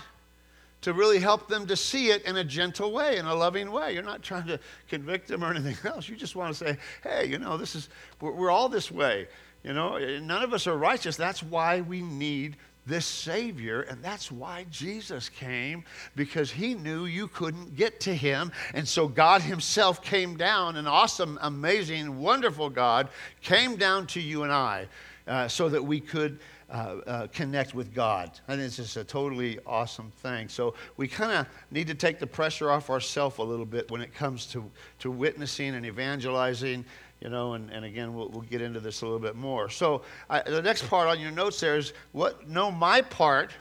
to 0.83 0.93
really 0.93 1.19
help 1.19 1.49
them 1.49 1.67
to 1.67 1.77
see 1.77 2.11
it 2.11 2.23
in 2.25 2.37
a 2.37 2.45
gentle 2.45 2.93
way, 2.93 3.17
in 3.17 3.25
a 3.25 3.35
loving 3.35 3.73
way. 3.73 3.95
You're 3.95 4.03
not 4.03 4.23
trying 4.23 4.47
to 4.49 4.61
convict 4.89 5.29
them 5.29 5.43
or 5.43 5.51
anything 5.51 5.77
else. 5.91 6.09
You 6.09 6.17
just 6.17 6.37
want 6.37 6.55
to 6.55 6.65
say, 6.65 6.77
hey, 7.03 7.27
you 7.27 7.39
know, 7.39 7.57
this 7.57 7.75
is, 7.75 7.89
we're, 8.21 8.33
we're 8.33 8.51
all 8.51 8.69
this 8.69 8.91
way. 8.91 9.27
You 9.65 9.73
know, 9.73 9.99
none 10.21 10.43
of 10.43 10.53
us 10.53 10.67
are 10.67 10.77
righteous. 10.77 11.17
That's 11.17 11.43
why 11.43 11.81
we 11.81 12.03
need 12.03 12.57
this 12.87 13.07
Savior, 13.07 13.83
and 13.83 14.03
that's 14.03 14.31
why 14.31 14.67
Jesus 14.71 15.29
came, 15.31 15.85
because 16.17 16.51
He 16.51 16.75
knew 16.75 17.07
you 17.07 17.29
couldn't 17.29 17.77
get 17.77 17.99
to 18.01 18.15
Him. 18.15 18.53
And 18.75 18.87
so 18.87 19.09
God 19.09 19.41
Himself 19.41 20.03
came 20.03 20.37
down, 20.37 20.77
an 20.77 20.87
awesome, 20.87 21.39
amazing, 21.43 22.21
wonderful 22.21 22.69
God 22.69 23.09
came 23.41 23.77
down 23.77 24.07
to 24.09 24.21
you 24.21 24.43
and 24.43 24.53
I 24.53 24.87
uh, 25.27 25.49
so 25.49 25.69
that 25.69 25.83
we 25.83 26.01
could. 26.01 26.39
Uh, 26.71 27.01
uh, 27.07 27.27
connect 27.29 27.75
with 27.75 27.95
God. 27.95 28.41
And 28.49 28.61
it's 28.61 28.77
just 28.77 28.97
a 28.97 29.05
totally 29.05 29.59
awesome 29.67 30.11
thing. 30.23 30.49
So 30.49 30.75
we 30.97 31.07
kind 31.07 31.31
of 31.31 31.47
need 31.71 31.87
to 31.89 31.95
take 31.95 32.19
the 32.19 32.27
pressure 32.27 32.71
off 32.71 32.89
ourselves 32.89 33.37
a 33.37 33.43
little 33.43 33.67
bit 33.67 33.91
when 33.91 34.01
it 34.01 34.15
comes 34.15 34.47
to, 34.47 34.69
to 35.01 35.11
witnessing 35.11 35.75
and 35.75 35.85
evangelizing 35.85 36.85
you 37.25 37.31
know, 37.31 37.55
and, 37.55 37.71
and 37.71 37.87
again, 37.87 38.15
we'll, 38.15 38.29
we'll 38.29 38.43
get 38.43 38.61
into 38.61 38.81
this 38.81 39.01
a 39.01 39.07
little 39.07 39.19
bit 39.19 39.35
more. 39.35 39.71
So 39.71 40.03
I, 40.29 40.43
the 40.43 40.61
next 40.61 40.87
part 40.89 41.09
on 41.09 41.19
your 41.19 41.31
notes 41.31 41.59
there 41.59 41.77
is 41.77 41.95
what, 42.13 42.47
know 42.49 42.71
my 42.71 43.01
part 43.01 43.53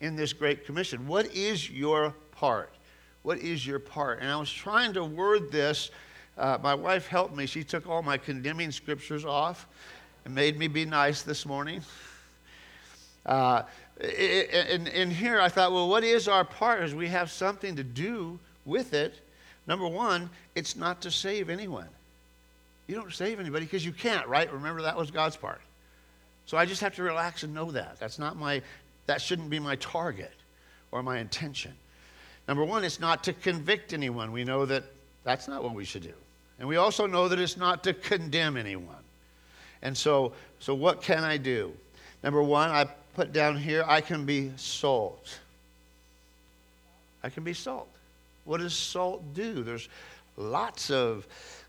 in 0.00 0.14
this 0.14 0.32
Great 0.32 0.64
Commission. 0.64 1.08
What 1.08 1.26
is 1.34 1.68
your 1.68 2.14
part? 2.30 2.72
What 3.24 3.38
is 3.38 3.66
your 3.66 3.80
part? 3.80 4.20
And 4.20 4.30
I 4.30 4.36
was 4.36 4.50
trying 4.50 4.92
to 4.92 5.04
word 5.04 5.50
this. 5.50 5.90
Uh, 6.38 6.58
my 6.62 6.76
wife 6.76 7.08
helped 7.08 7.36
me. 7.36 7.44
She 7.44 7.64
took 7.64 7.88
all 7.88 8.02
my 8.02 8.16
condemning 8.16 8.70
scriptures 8.70 9.24
off 9.24 9.66
and 10.24 10.32
made 10.32 10.56
me 10.56 10.68
be 10.68 10.84
nice 10.84 11.22
this 11.22 11.44
morning. 11.44 11.82
Uh, 13.26 13.64
and, 14.00 14.88
and 14.88 15.12
here 15.12 15.40
I 15.40 15.48
thought, 15.48 15.72
well, 15.72 15.88
what 15.88 16.04
is 16.04 16.28
our 16.28 16.44
part? 16.44 16.84
Is 16.84 16.94
we 16.94 17.08
have 17.08 17.32
something 17.32 17.74
to 17.74 17.84
do 17.84 18.38
with 18.64 18.94
it. 18.94 19.20
Number 19.66 19.88
one, 19.88 20.30
it's 20.54 20.76
not 20.76 21.00
to 21.02 21.10
save 21.10 21.50
anyone. 21.50 21.88
You 22.86 22.94
don't 22.94 23.12
save 23.12 23.40
anybody 23.40 23.64
because 23.64 23.84
you 23.84 23.92
can't, 23.92 24.26
right? 24.26 24.52
Remember 24.52 24.82
that 24.82 24.96
was 24.96 25.10
God's 25.10 25.36
part. 25.36 25.60
So 26.46 26.56
I 26.56 26.66
just 26.66 26.80
have 26.80 26.94
to 26.96 27.02
relax 27.02 27.42
and 27.42 27.54
know 27.54 27.70
that. 27.70 27.98
That's 28.00 28.18
not 28.18 28.36
my 28.36 28.62
that 29.06 29.20
shouldn't 29.20 29.50
be 29.50 29.58
my 29.58 29.76
target 29.76 30.32
or 30.92 31.02
my 31.02 31.18
intention. 31.18 31.72
Number 32.46 32.64
1, 32.64 32.84
it's 32.84 33.00
not 33.00 33.24
to 33.24 33.32
convict 33.32 33.92
anyone. 33.92 34.30
We 34.30 34.44
know 34.44 34.64
that 34.66 34.84
that's 35.24 35.48
not 35.48 35.62
what 35.62 35.74
we 35.74 35.84
should 35.84 36.02
do. 36.02 36.12
And 36.58 36.68
we 36.68 36.76
also 36.76 37.06
know 37.06 37.28
that 37.28 37.38
it's 37.38 37.56
not 37.56 37.82
to 37.84 37.94
condemn 37.94 38.56
anyone. 38.56 38.94
And 39.82 39.96
so 39.96 40.32
so 40.58 40.74
what 40.74 41.02
can 41.02 41.24
I 41.24 41.36
do? 41.36 41.72
Number 42.22 42.42
1, 42.42 42.70
I 42.70 42.86
put 43.14 43.32
down 43.32 43.56
here 43.56 43.84
I 43.86 44.00
can 44.00 44.24
be 44.24 44.52
salt. 44.56 45.38
I 47.22 47.28
can 47.28 47.44
be 47.44 47.54
salt. 47.54 47.88
What 48.44 48.58
does 48.58 48.74
salt 48.74 49.22
do? 49.34 49.62
There's 49.62 49.88
lots 50.36 50.90
of 50.90 51.26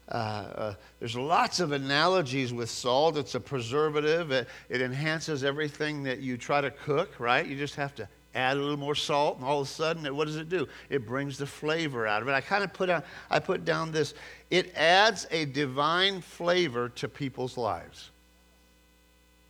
uh, 0.09 0.15
uh, 0.15 0.73
there's 0.99 1.15
lots 1.15 1.59
of 1.59 1.71
analogies 1.71 2.53
with 2.53 2.69
salt. 2.69 3.17
It's 3.17 3.35
a 3.35 3.39
preservative. 3.39 4.31
It, 4.31 4.47
it, 4.69 4.81
enhances 4.81 5.43
everything 5.43 6.03
that 6.03 6.19
you 6.19 6.37
try 6.37 6.61
to 6.61 6.71
cook, 6.71 7.19
right? 7.19 7.45
You 7.45 7.57
just 7.57 7.75
have 7.75 7.95
to 7.95 8.07
Add 8.35 8.57
a 8.57 8.59
little 8.59 8.77
more 8.77 8.95
salt, 8.95 9.37
and 9.37 9.45
all 9.45 9.61
of 9.61 9.67
a 9.67 9.69
sudden, 9.69 10.15
what 10.15 10.25
does 10.25 10.37
it 10.37 10.49
do? 10.49 10.67
It 10.89 11.05
brings 11.05 11.37
the 11.37 11.45
flavor 11.45 12.07
out 12.07 12.23
of 12.23 12.27
it. 12.27 12.31
I 12.31 12.41
kind 12.41 12.63
of 12.63 12.73
put 12.73 12.89
out, 12.89 13.05
I 13.29 13.39
put 13.39 13.63
down 13.63 13.91
this. 13.91 14.15
It 14.49 14.75
adds 14.75 15.27
a 15.29 15.45
divine 15.45 16.21
flavor 16.21 16.89
to 16.89 17.07
people's 17.07 17.57
lives. 17.57 18.09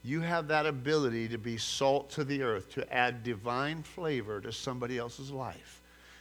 You 0.04 0.20
have 0.20 0.50
that 0.50 0.66
ability 0.66 1.30
to 1.30 1.38
be 1.38 1.58
salt 1.58 2.10
to 2.12 2.26
the 2.26 2.44
earth, 2.44 2.74
to 2.74 2.94
add 2.94 3.24
divine 3.24 3.84
flavor 3.84 4.42
to 4.42 4.52
somebody 4.52 4.98
else's 4.98 5.32
life, 5.32 5.80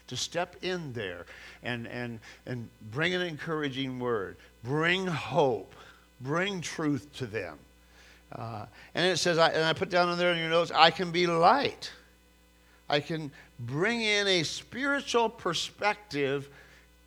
to 0.09 0.17
step 0.17 0.57
in 0.63 0.93
there 0.93 1.27
and, 1.63 1.87
and, 1.87 2.19
and 2.47 2.69
bring 2.91 3.15
an 3.15 3.23
encouraging 3.23 3.99
word, 3.99 4.37
bring 4.65 5.07
hope, 5.07 5.75
bring 6.21 6.61
truth 6.61 7.07
to 7.15 7.27
them. 7.27 7.59
Uh, 8.35 8.67
and 8.95 9.07
it 9.07 9.19
says, 9.19 9.39
I, 9.39 9.49
and 9.51 9.65
I 9.65 9.73
put 9.73 9.91
down 9.91 10.11
in 10.11 10.19
there 10.19 10.33
in 10.33 10.39
your 10.39 10.51
notes, 10.51 10.71
I 10.75 10.91
can 10.91 11.11
be 11.11 11.27
light. 11.27 11.91
I 12.89 13.01
can 13.01 13.31
bring 13.61 14.01
in 14.03 14.27
a 14.27 14.43
spiritual 14.43 15.29
perspective 15.29 16.49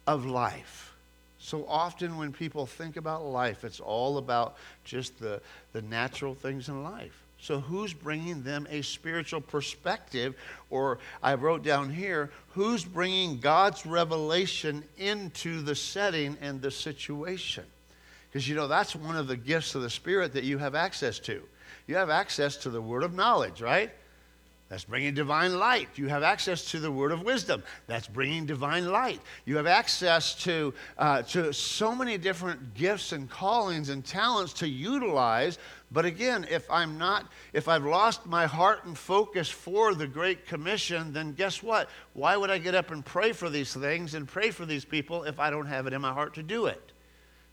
of 0.08 0.26
life. 0.26 0.94
So 1.40 1.66
often, 1.68 2.18
when 2.18 2.34
people 2.34 2.66
think 2.66 2.98
about 2.98 3.24
life, 3.24 3.64
it's 3.64 3.80
all 3.80 4.18
about 4.18 4.56
just 4.84 5.20
the, 5.20 5.42
the 5.74 5.82
natural 5.84 6.34
things 6.34 6.70
in 6.70 6.84
life. 6.84 7.25
So, 7.40 7.60
who's 7.60 7.94
bringing 7.94 8.44
them 8.44 8.66
a 8.70 8.82
spiritual 8.82 9.42
perspective? 9.42 10.36
Or 10.70 11.00
I 11.22 11.36
wrote 11.36 11.64
down 11.64 11.92
here, 11.92 12.32
who's 12.50 12.84
bringing 12.84 13.40
God's 13.40 13.86
revelation 13.86 14.84
into 14.98 15.62
the 15.62 15.76
setting 15.76 16.38
and 16.42 16.62
the 16.62 16.72
situation? 16.72 17.66
Because 18.30 18.48
you 18.48 18.56
know, 18.56 18.68
that's 18.68 18.96
one 18.96 19.16
of 19.16 19.28
the 19.28 19.38
gifts 19.38 19.76
of 19.76 19.82
the 19.82 19.90
Spirit 19.90 20.34
that 20.34 20.44
you 20.44 20.58
have 20.58 20.76
access 20.76 21.20
to. 21.20 21.42
You 21.88 21.96
have 21.96 22.10
access 22.10 22.58
to 22.58 22.70
the 22.70 22.82
word 22.82 23.04
of 23.04 23.14
knowledge, 23.14 23.62
right? 23.62 23.92
That's 24.68 24.84
bringing 24.84 25.14
divine 25.14 25.60
light. 25.60 25.90
You 25.96 26.08
have 26.08 26.24
access 26.24 26.66
to 26.72 26.80
the 26.80 26.92
word 26.92 27.12
of 27.12 27.22
wisdom. 27.22 27.62
That's 27.86 28.08
bringing 28.08 28.48
divine 28.48 28.90
light. 28.92 29.22
You 29.46 29.58
have 29.58 29.68
access 29.68 30.34
to, 30.44 30.74
uh, 30.98 31.22
to 31.24 31.54
so 31.54 31.94
many 31.94 32.18
different 32.18 32.74
gifts 32.74 33.12
and 33.12 33.30
callings 33.30 33.90
and 33.90 34.04
talents 34.04 34.54
to 34.54 34.68
utilize. 34.68 35.60
But 35.92 36.06
again, 36.06 36.48
if 36.50 36.70
I'm 36.72 36.98
not, 36.98 37.32
if 37.54 37.68
I've 37.68 37.86
lost 37.86 38.26
my 38.26 38.48
heart 38.48 38.86
and 38.86 38.98
focus 38.98 39.50
for 39.50 39.94
the 39.94 40.08
Great 40.08 40.48
Commission, 40.48 41.14
then 41.14 41.34
guess 41.34 41.62
what? 41.62 41.88
Why 42.14 42.36
would 42.36 42.50
I 42.50 42.58
get 42.58 42.74
up 42.74 42.90
and 42.90 43.06
pray 43.06 43.34
for 43.34 43.52
these 43.52 43.72
things 43.72 44.16
and 44.16 44.28
pray 44.28 44.50
for 44.50 44.66
these 44.66 44.84
people 44.84 45.26
if 45.26 45.40
I 45.40 45.52
don't 45.52 45.68
have 45.68 45.86
it 45.86 45.94
in 45.94 46.02
my 46.02 46.12
heart 46.12 46.34
to 46.36 46.44
do 46.44 46.66
it? 46.66 46.92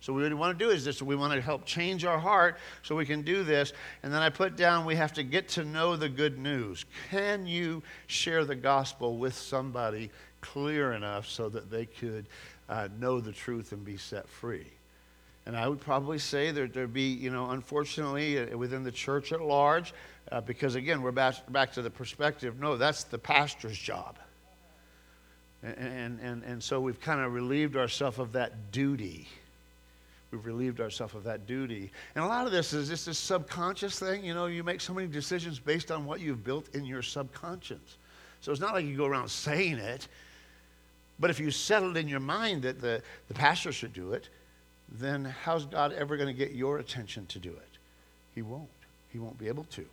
So 0.02 0.12
what 0.12 0.24
we 0.24 0.34
want 0.34 0.58
to 0.58 0.64
do 0.64 0.72
is 0.72 0.84
this. 0.84 1.00
We 1.00 1.14
want 1.14 1.32
to 1.32 1.40
help 1.40 1.64
change 1.64 2.04
our 2.04 2.18
heart 2.18 2.58
so 2.82 2.96
we 2.96 3.06
can 3.06 3.22
do 3.22 3.44
this. 3.44 3.72
And 4.02 4.12
then 4.12 4.20
I 4.20 4.30
put 4.30 4.56
down 4.56 4.84
we 4.84 4.96
have 4.96 5.12
to 5.12 5.22
get 5.22 5.46
to 5.50 5.64
know 5.64 5.94
the 5.94 6.08
good 6.08 6.40
news. 6.40 6.84
Can 7.10 7.46
you 7.46 7.84
share 8.08 8.44
the 8.44 8.56
gospel 8.56 9.16
with 9.16 9.32
somebody 9.32 10.10
clear 10.40 10.94
enough 10.94 11.28
so 11.28 11.48
that 11.50 11.70
they 11.70 11.86
could 11.86 12.26
uh, 12.68 12.88
know 12.98 13.20
the 13.20 13.30
truth 13.30 13.70
and 13.70 13.84
be 13.84 13.96
set 13.96 14.28
free? 14.28 14.66
And 15.46 15.56
I 15.56 15.68
would 15.68 15.80
probably 15.80 16.18
say 16.18 16.50
that 16.50 16.74
there'd 16.74 16.92
be, 16.92 17.12
you 17.12 17.30
know, 17.30 17.50
unfortunately 17.50 18.40
uh, 18.40 18.58
within 18.58 18.82
the 18.82 18.90
church 18.90 19.30
at 19.30 19.40
large, 19.40 19.94
uh, 20.32 20.40
because 20.40 20.74
again, 20.74 21.02
we're 21.02 21.12
back, 21.12 21.36
back 21.52 21.72
to 21.74 21.82
the 21.82 21.90
perspective 21.90 22.58
no, 22.58 22.76
that's 22.76 23.04
the 23.04 23.18
pastor's 23.18 23.78
job. 23.78 24.18
And, 25.62 25.76
and, 25.78 26.20
and, 26.20 26.42
and 26.42 26.62
so 26.62 26.80
we've 26.80 27.00
kind 27.00 27.20
of 27.20 27.32
relieved 27.32 27.76
ourselves 27.76 28.18
of 28.18 28.32
that 28.32 28.72
duty. 28.72 29.28
We've 30.32 30.44
relieved 30.46 30.80
ourselves 30.80 31.14
of 31.14 31.24
that 31.24 31.46
duty. 31.46 31.92
And 32.14 32.24
a 32.24 32.26
lot 32.26 32.46
of 32.46 32.52
this 32.52 32.72
is 32.72 32.88
just 32.88 33.04
this 33.04 33.18
subconscious 33.18 33.98
thing. 33.98 34.24
You 34.24 34.32
know, 34.32 34.46
you 34.46 34.64
make 34.64 34.80
so 34.80 34.94
many 34.94 35.06
decisions 35.06 35.58
based 35.58 35.90
on 35.90 36.06
what 36.06 36.20
you've 36.20 36.42
built 36.42 36.74
in 36.74 36.86
your 36.86 37.02
subconscious. 37.02 37.98
So 38.40 38.50
it's 38.50 38.60
not 38.60 38.72
like 38.72 38.86
you 38.86 38.96
go 38.96 39.04
around 39.04 39.28
saying 39.28 39.76
it. 39.76 40.08
But 41.20 41.28
if 41.30 41.38
you 41.38 41.50
settled 41.50 41.98
in 41.98 42.08
your 42.08 42.20
mind 42.20 42.62
that 42.62 42.80
the, 42.80 43.02
the 43.28 43.34
pastor 43.34 43.72
should 43.72 43.92
do 43.92 44.14
it, 44.14 44.30
then 44.98 45.24
how's 45.24 45.66
God 45.66 45.92
ever 45.92 46.16
going 46.16 46.28
to 46.28 46.34
get 46.34 46.52
your 46.52 46.78
attention 46.78 47.26
to 47.26 47.38
do 47.38 47.50
it? 47.50 47.78
He 48.34 48.42
won't. 48.42 48.68
He 49.12 49.18
won't 49.18 49.38
be 49.38 49.48
able 49.48 49.64
to 49.64 49.84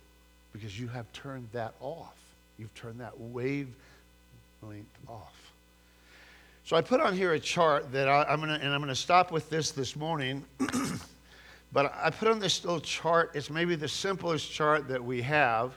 because 0.52 0.80
you 0.80 0.88
have 0.88 1.10
turned 1.12 1.48
that 1.52 1.74
off. 1.80 2.16
You've 2.58 2.74
turned 2.74 3.00
that 3.00 3.18
wavelength 3.20 3.68
off. 5.06 5.34
So 6.70 6.76
I 6.76 6.82
put 6.82 7.00
on 7.00 7.16
here 7.16 7.32
a 7.32 7.40
chart 7.40 7.90
that 7.90 8.08
I, 8.08 8.32
am 8.32 8.38
going 8.38 8.56
to, 8.56 8.64
and 8.64 8.72
I'm 8.72 8.80
going 8.80 8.90
to 8.90 8.94
stop 8.94 9.32
with 9.32 9.50
this 9.50 9.72
this 9.72 9.96
morning. 9.96 10.44
but 11.72 11.92
I 12.00 12.10
put 12.10 12.28
on 12.28 12.38
this 12.38 12.64
little 12.64 12.78
chart. 12.78 13.32
It's 13.34 13.50
maybe 13.50 13.74
the 13.74 13.88
simplest 13.88 14.52
chart 14.52 14.86
that 14.86 15.02
we 15.04 15.20
have. 15.20 15.76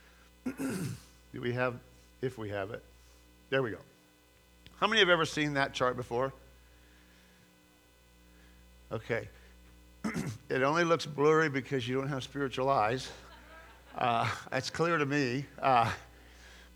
Do 0.44 1.40
we 1.40 1.54
have, 1.54 1.76
if 2.20 2.36
we 2.36 2.50
have 2.50 2.72
it? 2.72 2.82
There 3.48 3.62
we 3.62 3.70
go. 3.70 3.78
How 4.80 4.86
many 4.86 5.00
have 5.00 5.08
ever 5.08 5.24
seen 5.24 5.54
that 5.54 5.72
chart 5.72 5.96
before? 5.96 6.30
Okay. 8.92 9.26
it 10.50 10.62
only 10.62 10.84
looks 10.84 11.06
blurry 11.06 11.48
because 11.48 11.88
you 11.88 11.94
don't 11.94 12.08
have 12.08 12.22
spiritual 12.22 12.68
eyes. 12.68 13.08
Uh, 13.96 14.28
it's 14.50 14.70
clear 14.70 14.98
to 14.98 15.06
me. 15.06 15.46
Uh, 15.62 15.88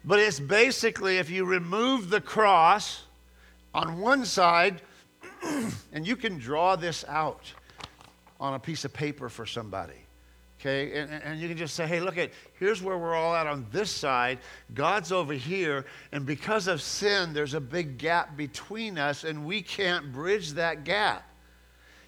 but 0.05 0.21
it's 0.21 0.39
basically 0.39 1.19
if 1.19 1.29
you 1.29 1.45
remove 1.45 2.11
the 2.11 2.21
cross, 2.21 3.03
on 3.75 4.01
one 4.01 4.25
side, 4.25 4.83
and 5.93 6.07
you 6.07 6.17
can 6.17 6.39
draw 6.39 6.77
this 6.77 7.05
out 7.09 7.53
on 8.41 8.55
a 8.55 8.59
piece 8.59 8.85
of 8.85 8.93
paper 8.93 9.29
for 9.29 9.47
somebody. 9.47 9.95
Okay, 10.61 10.99
and, 10.99 11.11
and 11.23 11.41
you 11.41 11.47
can 11.47 11.57
just 11.57 11.77
say, 11.77 11.87
hey, 11.87 12.01
look 12.01 12.19
at, 12.19 12.31
here's 12.59 12.83
where 12.83 12.99
we're 12.99 13.15
all 13.15 13.35
at 13.35 13.47
on 13.47 13.65
this 13.71 13.91
side. 13.91 14.41
God's 14.75 15.13
over 15.13 15.33
here, 15.33 15.87
and 16.11 16.27
because 16.27 16.67
of 16.67 16.83
sin, 16.83 17.33
there's 17.33 17.55
a 17.55 17.61
big 17.61 17.97
gap 17.97 18.37
between 18.37 18.99
us, 18.99 19.23
and 19.23 19.47
we 19.47 19.63
can't 19.63 20.13
bridge 20.13 20.53
that 20.55 20.83
gap. 20.83 21.25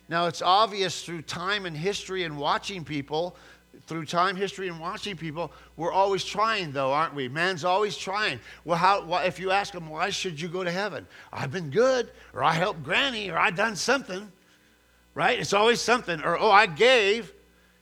Now, 0.08 0.26
it's 0.26 0.42
obvious 0.42 1.04
through 1.04 1.22
time 1.22 1.64
and 1.64 1.76
history 1.76 2.24
and 2.24 2.36
watching 2.36 2.84
people 2.84 3.36
through 3.86 4.04
time, 4.04 4.36
history, 4.36 4.68
and 4.68 4.78
watching 4.80 5.16
people, 5.16 5.52
we're 5.76 5.92
always 5.92 6.24
trying, 6.24 6.72
though, 6.72 6.92
aren't 6.92 7.14
we? 7.14 7.28
Man's 7.28 7.64
always 7.64 7.96
trying. 7.96 8.40
Well, 8.64 8.78
how, 8.78 9.04
why, 9.04 9.24
if 9.24 9.38
you 9.38 9.50
ask 9.50 9.74
him, 9.74 9.88
why 9.88 10.10
should 10.10 10.40
you 10.40 10.48
go 10.48 10.64
to 10.64 10.70
heaven? 10.70 11.06
I've 11.32 11.50
been 11.50 11.70
good, 11.70 12.10
or 12.32 12.44
I 12.44 12.52
helped 12.52 12.82
Granny, 12.82 13.30
or 13.30 13.38
I 13.38 13.50
done 13.50 13.76
something, 13.76 14.30
right? 15.14 15.38
It's 15.38 15.52
always 15.52 15.80
something, 15.80 16.20
or 16.22 16.38
oh, 16.38 16.50
I 16.50 16.66
gave. 16.66 17.32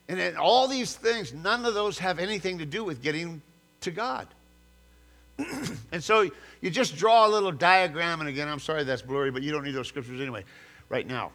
And 0.07 0.19
then 0.19 0.37
all 0.37 0.67
these 0.67 0.95
things, 0.95 1.33
none 1.33 1.65
of 1.65 1.73
those 1.73 1.99
have 1.99 2.19
anything 2.19 2.57
to 2.59 2.65
do 2.65 2.83
with 2.83 3.01
getting 3.01 3.41
to 3.81 3.91
God. 3.91 4.27
and 5.91 6.03
so 6.03 6.29
you 6.61 6.69
just 6.69 6.97
draw 6.97 7.27
a 7.27 7.29
little 7.29 7.51
diagram, 7.51 8.19
and 8.19 8.29
again, 8.29 8.47
I'm 8.47 8.59
sorry 8.59 8.83
that's 8.83 9.01
blurry, 9.01 9.31
but 9.31 9.43
you 9.43 9.51
don't 9.51 9.63
need 9.63 9.75
those 9.75 9.87
scriptures 9.87 10.19
anyway, 10.19 10.43
right 10.89 11.07
now. 11.07 11.31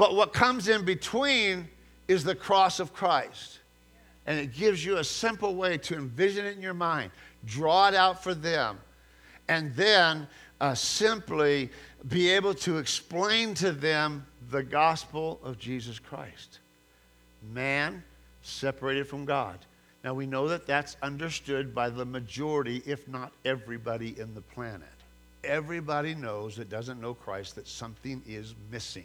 But 0.00 0.14
what 0.14 0.32
comes 0.32 0.68
in 0.68 0.86
between 0.86 1.68
is 2.08 2.24
the 2.24 2.34
cross 2.34 2.80
of 2.80 2.94
Christ. 2.94 3.58
And 4.24 4.38
it 4.38 4.54
gives 4.54 4.82
you 4.82 4.96
a 4.96 5.04
simple 5.04 5.54
way 5.54 5.76
to 5.76 5.94
envision 5.94 6.46
it 6.46 6.56
in 6.56 6.62
your 6.62 6.72
mind, 6.72 7.10
draw 7.44 7.88
it 7.88 7.94
out 7.94 8.24
for 8.24 8.32
them, 8.32 8.78
and 9.46 9.76
then 9.76 10.26
uh, 10.58 10.74
simply 10.74 11.68
be 12.08 12.30
able 12.30 12.54
to 12.54 12.78
explain 12.78 13.52
to 13.56 13.72
them 13.72 14.24
the 14.48 14.62
gospel 14.62 15.38
of 15.44 15.58
Jesus 15.58 15.98
Christ. 15.98 16.60
Man 17.52 18.02
separated 18.40 19.06
from 19.06 19.26
God. 19.26 19.58
Now 20.02 20.14
we 20.14 20.24
know 20.24 20.48
that 20.48 20.66
that's 20.66 20.96
understood 21.02 21.74
by 21.74 21.90
the 21.90 22.06
majority, 22.06 22.82
if 22.86 23.06
not 23.06 23.32
everybody 23.44 24.18
in 24.18 24.32
the 24.34 24.40
planet. 24.40 24.88
Everybody 25.44 26.14
knows 26.14 26.56
that 26.56 26.70
doesn't 26.70 27.02
know 27.02 27.12
Christ 27.12 27.54
that 27.56 27.68
something 27.68 28.22
is 28.26 28.54
missing. 28.72 29.04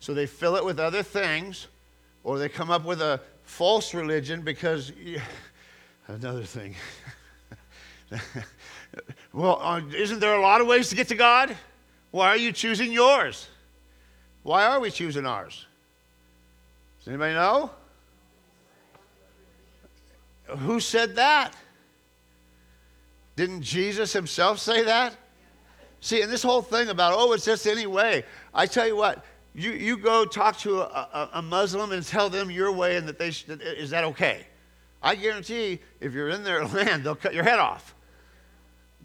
So 0.00 0.14
they 0.14 0.26
fill 0.26 0.56
it 0.56 0.64
with 0.64 0.80
other 0.80 1.02
things, 1.02 1.68
or 2.24 2.38
they 2.38 2.48
come 2.48 2.70
up 2.70 2.84
with 2.84 3.00
a 3.02 3.20
false 3.44 3.94
religion 3.94 4.42
because 4.42 4.92
another 6.08 6.42
thing. 6.42 6.74
well, 9.32 9.60
uh, 9.62 9.80
isn't 9.94 10.18
there 10.20 10.34
a 10.34 10.40
lot 10.40 10.60
of 10.60 10.66
ways 10.66 10.88
to 10.88 10.96
get 10.96 11.08
to 11.08 11.14
God? 11.14 11.56
Why 12.10 12.28
are 12.28 12.36
you 12.36 12.50
choosing 12.50 12.92
yours? 12.92 13.48
Why 14.42 14.64
are 14.64 14.80
we 14.80 14.90
choosing 14.90 15.26
ours? 15.26 15.66
Does 16.98 17.08
anybody 17.08 17.34
know? 17.34 17.70
Who 20.48 20.80
said 20.80 21.16
that? 21.16 21.54
Didn't 23.36 23.62
Jesus 23.62 24.12
himself 24.12 24.58
say 24.58 24.84
that? 24.84 25.14
See, 26.00 26.22
and 26.22 26.32
this 26.32 26.42
whole 26.42 26.62
thing 26.62 26.88
about, 26.88 27.12
oh, 27.16 27.32
it's 27.32 27.44
just 27.44 27.66
any 27.66 27.86
way. 27.86 28.24
I 28.52 28.66
tell 28.66 28.86
you 28.86 28.96
what, 28.96 29.24
you, 29.54 29.72
you 29.72 29.96
go 29.96 30.24
talk 30.24 30.58
to 30.58 30.80
a, 30.80 31.30
a, 31.34 31.42
Muslim 31.42 31.92
and 31.92 32.06
tell 32.06 32.30
them 32.30 32.50
your 32.50 32.70
way 32.72 32.96
and 32.96 33.08
that 33.08 33.18
they 33.18 33.28
is 33.28 33.90
that 33.90 34.04
okay? 34.04 34.46
I 35.02 35.14
guarantee 35.14 35.80
if 36.00 36.12
you're 36.12 36.28
in 36.28 36.44
their 36.44 36.64
land, 36.66 37.04
they'll 37.04 37.16
cut 37.16 37.34
your 37.34 37.44
head 37.44 37.58
off. 37.58 37.94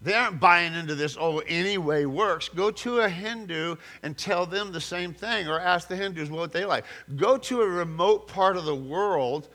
They 0.02 0.14
aren't 0.14 0.38
buying 0.38 0.74
into 0.74 0.94
this, 0.94 1.16
oh, 1.18 1.38
any 1.40 1.78
way 1.78 2.06
works. 2.06 2.48
Go 2.48 2.70
to 2.70 3.00
a 3.00 3.08
Hindu 3.08 3.76
and 4.02 4.16
tell 4.16 4.46
them 4.46 4.70
the 4.70 4.80
same 4.80 5.12
thing, 5.12 5.48
or 5.48 5.58
ask 5.58 5.88
the 5.88 5.96
Hindus 5.96 6.30
what 6.30 6.52
they 6.52 6.64
like. 6.64 6.84
Go 7.16 7.38
to 7.38 7.62
a 7.62 7.68
remote 7.68 8.28
part 8.28 8.56
of 8.56 8.66
the 8.66 8.74
world 8.74 9.48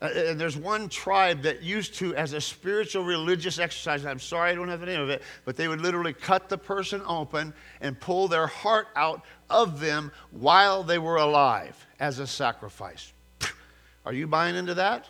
Uh, 0.00 0.10
and 0.14 0.40
there's 0.40 0.56
one 0.56 0.88
tribe 0.88 1.42
that 1.42 1.62
used 1.62 1.94
to, 1.94 2.14
as 2.14 2.32
a 2.32 2.40
spiritual 2.40 3.04
religious 3.04 3.58
exercise, 3.58 4.06
I'm 4.06 4.20
sorry 4.20 4.52
I 4.52 4.54
don't 4.54 4.68
have 4.68 4.80
the 4.80 4.86
name 4.86 5.00
of 5.00 5.10
it, 5.10 5.22
but 5.44 5.56
they 5.56 5.66
would 5.66 5.80
literally 5.80 6.12
cut 6.12 6.48
the 6.48 6.58
person 6.58 7.02
open 7.04 7.52
and 7.80 7.98
pull 7.98 8.28
their 8.28 8.46
heart 8.46 8.88
out 8.94 9.24
of 9.50 9.80
them 9.80 10.12
while 10.30 10.84
they 10.84 10.98
were 10.98 11.16
alive 11.16 11.84
as 11.98 12.20
a 12.20 12.26
sacrifice. 12.26 13.12
Are 14.06 14.12
you 14.12 14.28
buying 14.28 14.54
into 14.54 14.74
that? 14.74 15.06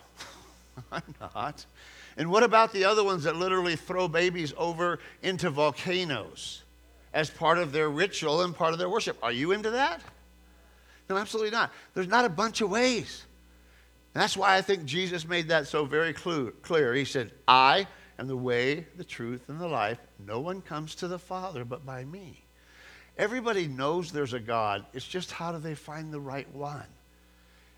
I'm 0.91 1.15
not. 1.19 1.65
And 2.17 2.31
what 2.31 2.41
about 2.41 2.73
the 2.73 2.85
other 2.85 3.03
ones 3.03 3.23
that 3.25 3.35
literally 3.35 3.75
throw 3.75 4.07
babies 4.07 4.53
over 4.57 4.99
into 5.21 5.51
volcanoes 5.51 6.63
as 7.13 7.29
part 7.29 7.59
of 7.59 7.71
their 7.71 7.89
ritual 7.89 8.41
and 8.41 8.55
part 8.55 8.73
of 8.73 8.79
their 8.79 8.89
worship? 8.89 9.17
Are 9.21 9.31
you 9.31 9.51
into 9.51 9.69
that? 9.69 10.01
No, 11.09 11.17
absolutely 11.17 11.51
not. 11.51 11.71
There's 11.93 12.07
not 12.07 12.25
a 12.25 12.29
bunch 12.29 12.61
of 12.61 12.71
ways. 12.71 13.25
And 14.13 14.21
that's 14.23 14.37
why 14.37 14.55
I 14.55 14.61
think 14.61 14.85
Jesus 14.85 15.27
made 15.27 15.49
that 15.49 15.67
so 15.67 15.85
very 15.85 16.13
clear. 16.13 16.93
He 16.93 17.05
said, 17.05 17.31
I 17.47 17.87
am 18.17 18.27
the 18.27 18.35
way, 18.35 18.87
the 18.97 19.03
truth, 19.03 19.49
and 19.49 19.59
the 19.59 19.67
life. 19.67 19.99
No 20.25 20.39
one 20.39 20.61
comes 20.61 20.95
to 20.95 21.07
the 21.07 21.19
Father 21.19 21.63
but 21.63 21.85
by 21.85 22.05
me. 22.05 22.43
Everybody 23.17 23.67
knows 23.67 24.11
there's 24.11 24.33
a 24.33 24.39
God. 24.39 24.85
It's 24.93 25.07
just 25.07 25.31
how 25.31 25.51
do 25.51 25.59
they 25.59 25.75
find 25.75 26.11
the 26.11 26.19
right 26.19 26.49
one? 26.55 26.87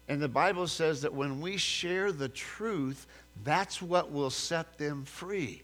And 0.07 0.21
the 0.21 0.27
Bible 0.27 0.67
says 0.67 1.01
that 1.01 1.13
when 1.13 1.41
we 1.41 1.57
share 1.57 2.11
the 2.11 2.29
truth, 2.29 3.07
that's 3.43 3.81
what 3.81 4.11
will 4.11 4.29
set 4.29 4.77
them 4.77 5.03
free. 5.03 5.63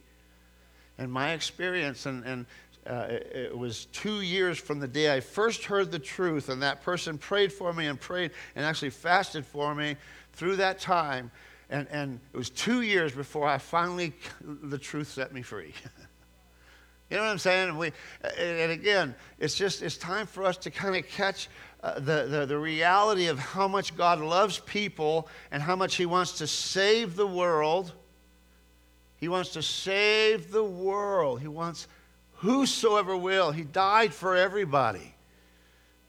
And 0.98 1.12
my 1.12 1.34
experience, 1.34 2.06
and, 2.06 2.24
and 2.26 2.46
uh, 2.88 3.08
it, 3.10 3.32
it, 3.34 3.58
was 3.58 3.86
two 3.86 4.22
years 4.22 4.58
from 4.58 4.80
the 4.80 4.88
day 4.88 5.14
I 5.14 5.20
first 5.20 5.66
heard 5.66 5.92
the 5.92 6.00
truth, 6.00 6.50
and 6.50 6.62
that 6.62 6.82
person 6.82 7.18
prayed 7.18 7.52
for 7.52 7.74
me 7.74 7.88
and 7.88 8.00
prayed 8.00 8.32
and 8.56 8.66
actually 8.66 8.90
fasted 8.90 9.46
for 9.46 9.76
me 9.76 9.96
through 10.38 10.56
that 10.58 10.80
time, 10.80 11.32
and, 11.70 11.88
and 11.90 12.20
it 12.32 12.38
was 12.38 12.52
two 12.52 12.82
years 12.82 13.12
before 13.12 13.48
I 13.48 13.58
finally, 13.58 14.14
the 14.42 14.78
truth 14.78 15.10
set 15.10 15.34
me 15.34 15.42
free. 15.42 15.74
you 17.10 17.18
know 17.18 17.24
what 17.24 17.30
I'm 17.30 17.40
saying? 17.40 17.76
We, 17.76 17.92
and 18.40 18.72
again, 18.72 19.16
it's 19.40 19.56
just, 19.56 19.82
it's 19.82 19.98
time 19.98 20.28
for 20.28 20.44
us 20.44 20.56
to 20.58 20.72
kind 20.72 20.96
of 20.96 21.08
catch 21.08 21.50
uh, 21.82 21.96
the, 21.96 22.28
the, 22.30 22.46
the 22.46 22.58
reality 22.58 23.28
of 23.28 23.40
how 23.40 23.68
much 23.68 23.98
God 23.98 24.20
loves 24.20 24.60
people 24.60 25.28
and 25.52 25.62
how 25.62 25.76
much 25.76 25.96
He 25.96 26.06
wants 26.06 26.34
to 26.38 26.46
save 26.46 27.16
the 27.16 27.28
world. 27.28 27.94
He 29.18 29.28
wants 29.28 29.50
to 29.54 29.64
save 29.64 30.52
the 30.52 30.64
world. 30.64 31.42
He 31.42 31.48
wants 31.48 31.88
whosoever 32.36 33.18
will. 33.18 33.52
He 33.52 33.64
died 33.64 34.14
for 34.14 34.36
everybody. 34.36 35.16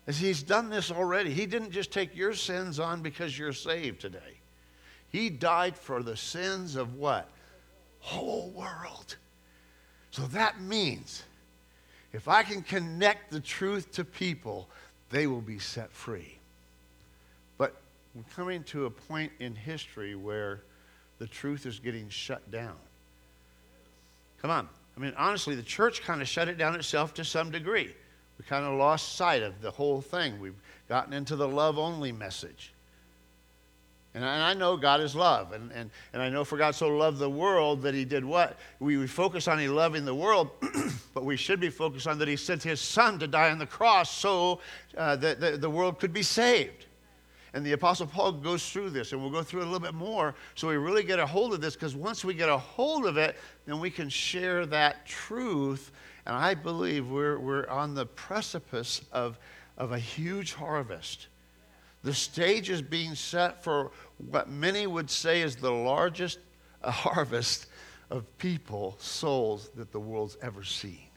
As 0.09 0.19
he's 0.19 0.43
done 0.43 0.71
this 0.71 0.91
already. 0.91 1.31
He 1.31 1.45
didn't 1.45 1.71
just 1.71 1.93
take 1.93 2.17
your 2.17 2.33
sins 2.33 2.81
on 2.81 3.03
because 3.03 3.39
you're 3.39 3.53
saved 3.53 4.01
today. 4.01 4.41
He 5.13 5.29
died 5.29 5.77
for 5.77 6.03
the 6.03 6.17
sins 6.17 6.77
of 6.77 6.95
what? 6.95 7.29
Whole 8.01 8.49
world. 8.51 9.17
So 10.11 10.23
that 10.29 10.63
means 10.63 11.25
if 12.15 12.27
I 12.27 12.43
can 12.43 12.63
connect 12.63 13.31
the 13.31 13.41
truth 13.41 13.93
to 13.93 14.05
people, 14.05 14.67
they 15.11 15.27
will 15.27 15.43
be 15.43 15.59
set 15.59 15.93
free. 15.93 16.39
But 17.59 17.77
we're 18.15 18.23
coming 18.35 18.65
to 18.65 18.87
a 18.87 18.91
point 18.91 19.31
in 19.41 19.55
history 19.55 20.15
where 20.15 20.63
the 21.19 21.27
truth 21.27 21.67
is 21.67 21.79
getting 21.79 22.09
shut 22.09 22.51
down. 22.51 22.77
Come 24.41 24.51
on. 24.51 24.69
I 24.97 25.01
mean, 25.01 25.13
honestly, 25.19 25.55
the 25.55 25.63
church 25.63 26.03
kind 26.03 26.23
of 26.23 26.29
shut 26.29 26.49
it 26.49 26.57
down 26.57 26.75
itself 26.77 27.13
to 27.15 27.25
some 27.27 27.51
degree. 27.51 27.95
We 28.39 28.45
kind 28.45 28.65
of 28.65 28.79
lost 28.79 29.17
sight 29.17 29.43
of 29.43 29.61
the 29.61 29.71
whole 29.71 30.01
thing. 30.01 30.41
We've 30.41 30.61
gotten 30.89 31.13
into 31.13 31.37
the 31.37 31.49
love 31.49 31.79
only 31.79 32.13
message. 32.13 32.73
And 34.15 34.25
I, 34.25 34.55
know 34.55 34.77
God 34.77 35.01
is 35.01 35.15
love. 35.15 35.53
And, 35.53 35.71
and, 35.71 35.91
and 36.13 36.23
I 36.23 36.29
know 36.29 36.43
for 36.43 36.57
God 36.57 36.75
so 36.75 36.89
loved 36.89 37.19
the 37.19 37.31
world 37.31 37.83
that 37.83 37.95
he 37.95 38.05
did 38.05 38.25
what? 38.25 38.57
We, 38.81 38.97
we 38.97 39.07
focus 39.07 39.47
on 39.47 39.59
he 39.59 39.69
loving 39.69 40.05
the 40.05 40.15
world, 40.15 40.51
but 41.15 41.25
we 41.25 41.37
should 41.37 41.61
be 41.61 41.71
focused 41.71 42.09
on 42.09 42.19
that 42.19 42.27
he 42.27 42.35
sent 42.35 42.63
his 42.63 42.81
son 42.81 43.19
to 43.21 43.29
die 43.29 43.51
on 43.51 43.59
the 43.59 43.67
cross 43.67 44.11
so 44.11 44.61
uh, 44.97 45.15
that 45.17 45.41
the, 45.41 45.53
the 45.53 45.71
world 45.71 46.01
could 46.01 46.13
be 46.13 46.23
saved. 46.23 46.87
And 47.55 47.65
the 47.65 47.73
Apostle 47.73 48.07
Paul 48.07 48.33
goes 48.33 48.69
through 48.71 48.91
this, 48.91 49.13
and 49.13 49.21
we'll 49.21 49.31
go 49.31 49.43
through 49.43 49.61
it 49.61 49.65
a 49.65 49.71
little 49.71 49.87
bit 49.87 49.95
more 49.95 50.35
so 50.55 50.69
we 50.69 50.77
really 50.77 51.03
get 51.03 51.19
a 51.19 51.27
hold 51.27 51.55
of 51.55 51.61
this, 51.61 51.75
because 51.75 51.95
once 51.95 52.25
we 52.25 52.35
get 52.35 52.49
a 52.49 52.59
hold 52.59 53.07
of 53.07 53.19
it, 53.19 53.37
then 53.67 53.79
we 53.79 53.91
can 53.91 54.09
share 54.09 54.67
that 54.67 55.07
truth 55.07 55.93
and 56.29 56.37
I 56.37 56.53
believe 56.53 57.09
we're, 57.09 57.39
we're 57.39 57.67
on 57.69 57.95
the 57.95 58.05
precipice 58.05 59.01
of, 59.13 59.39
of 59.79 59.93
a 59.93 59.99
huge 59.99 60.53
harvest. 60.53 61.29
The 62.05 62.13
stage 62.13 62.69
is 62.69 62.83
being 62.83 63.15
set 63.15 63.65
for 63.65 63.91
what 64.31 64.51
many 64.51 64.87
would 64.87 65.11
say 65.11 65.41
is 65.41 65.57
the 65.57 65.73
largest 65.73 66.39
harvest 66.85 67.67
of 68.11 68.25
people, 68.37 68.95
souls 69.01 69.71
that 69.77 69.91
the 69.91 69.99
world's 69.99 70.37
ever 70.43 70.63
seen. 70.63 71.09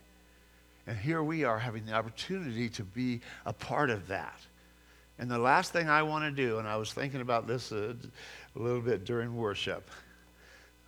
And 0.87 0.97
here 0.97 1.21
we 1.21 1.43
are 1.43 1.59
having 1.59 1.85
the 1.85 1.93
opportunity 1.93 2.69
to 2.69 2.83
be 2.83 3.19
a 3.45 3.53
part 3.53 3.89
of 3.89 4.07
that. 4.07 4.39
And 5.19 5.29
the 5.29 5.37
last 5.37 5.73
thing 5.73 5.89
I 5.89 6.03
want 6.03 6.23
to 6.23 6.31
do, 6.31 6.57
and 6.57 6.67
I 6.67 6.77
was 6.77 6.93
thinking 6.93 7.19
about 7.19 7.47
this 7.47 7.73
a, 7.73 7.97
a 8.55 8.59
little 8.59 8.81
bit 8.81 9.03
during 9.03 9.35
worship. 9.35 9.89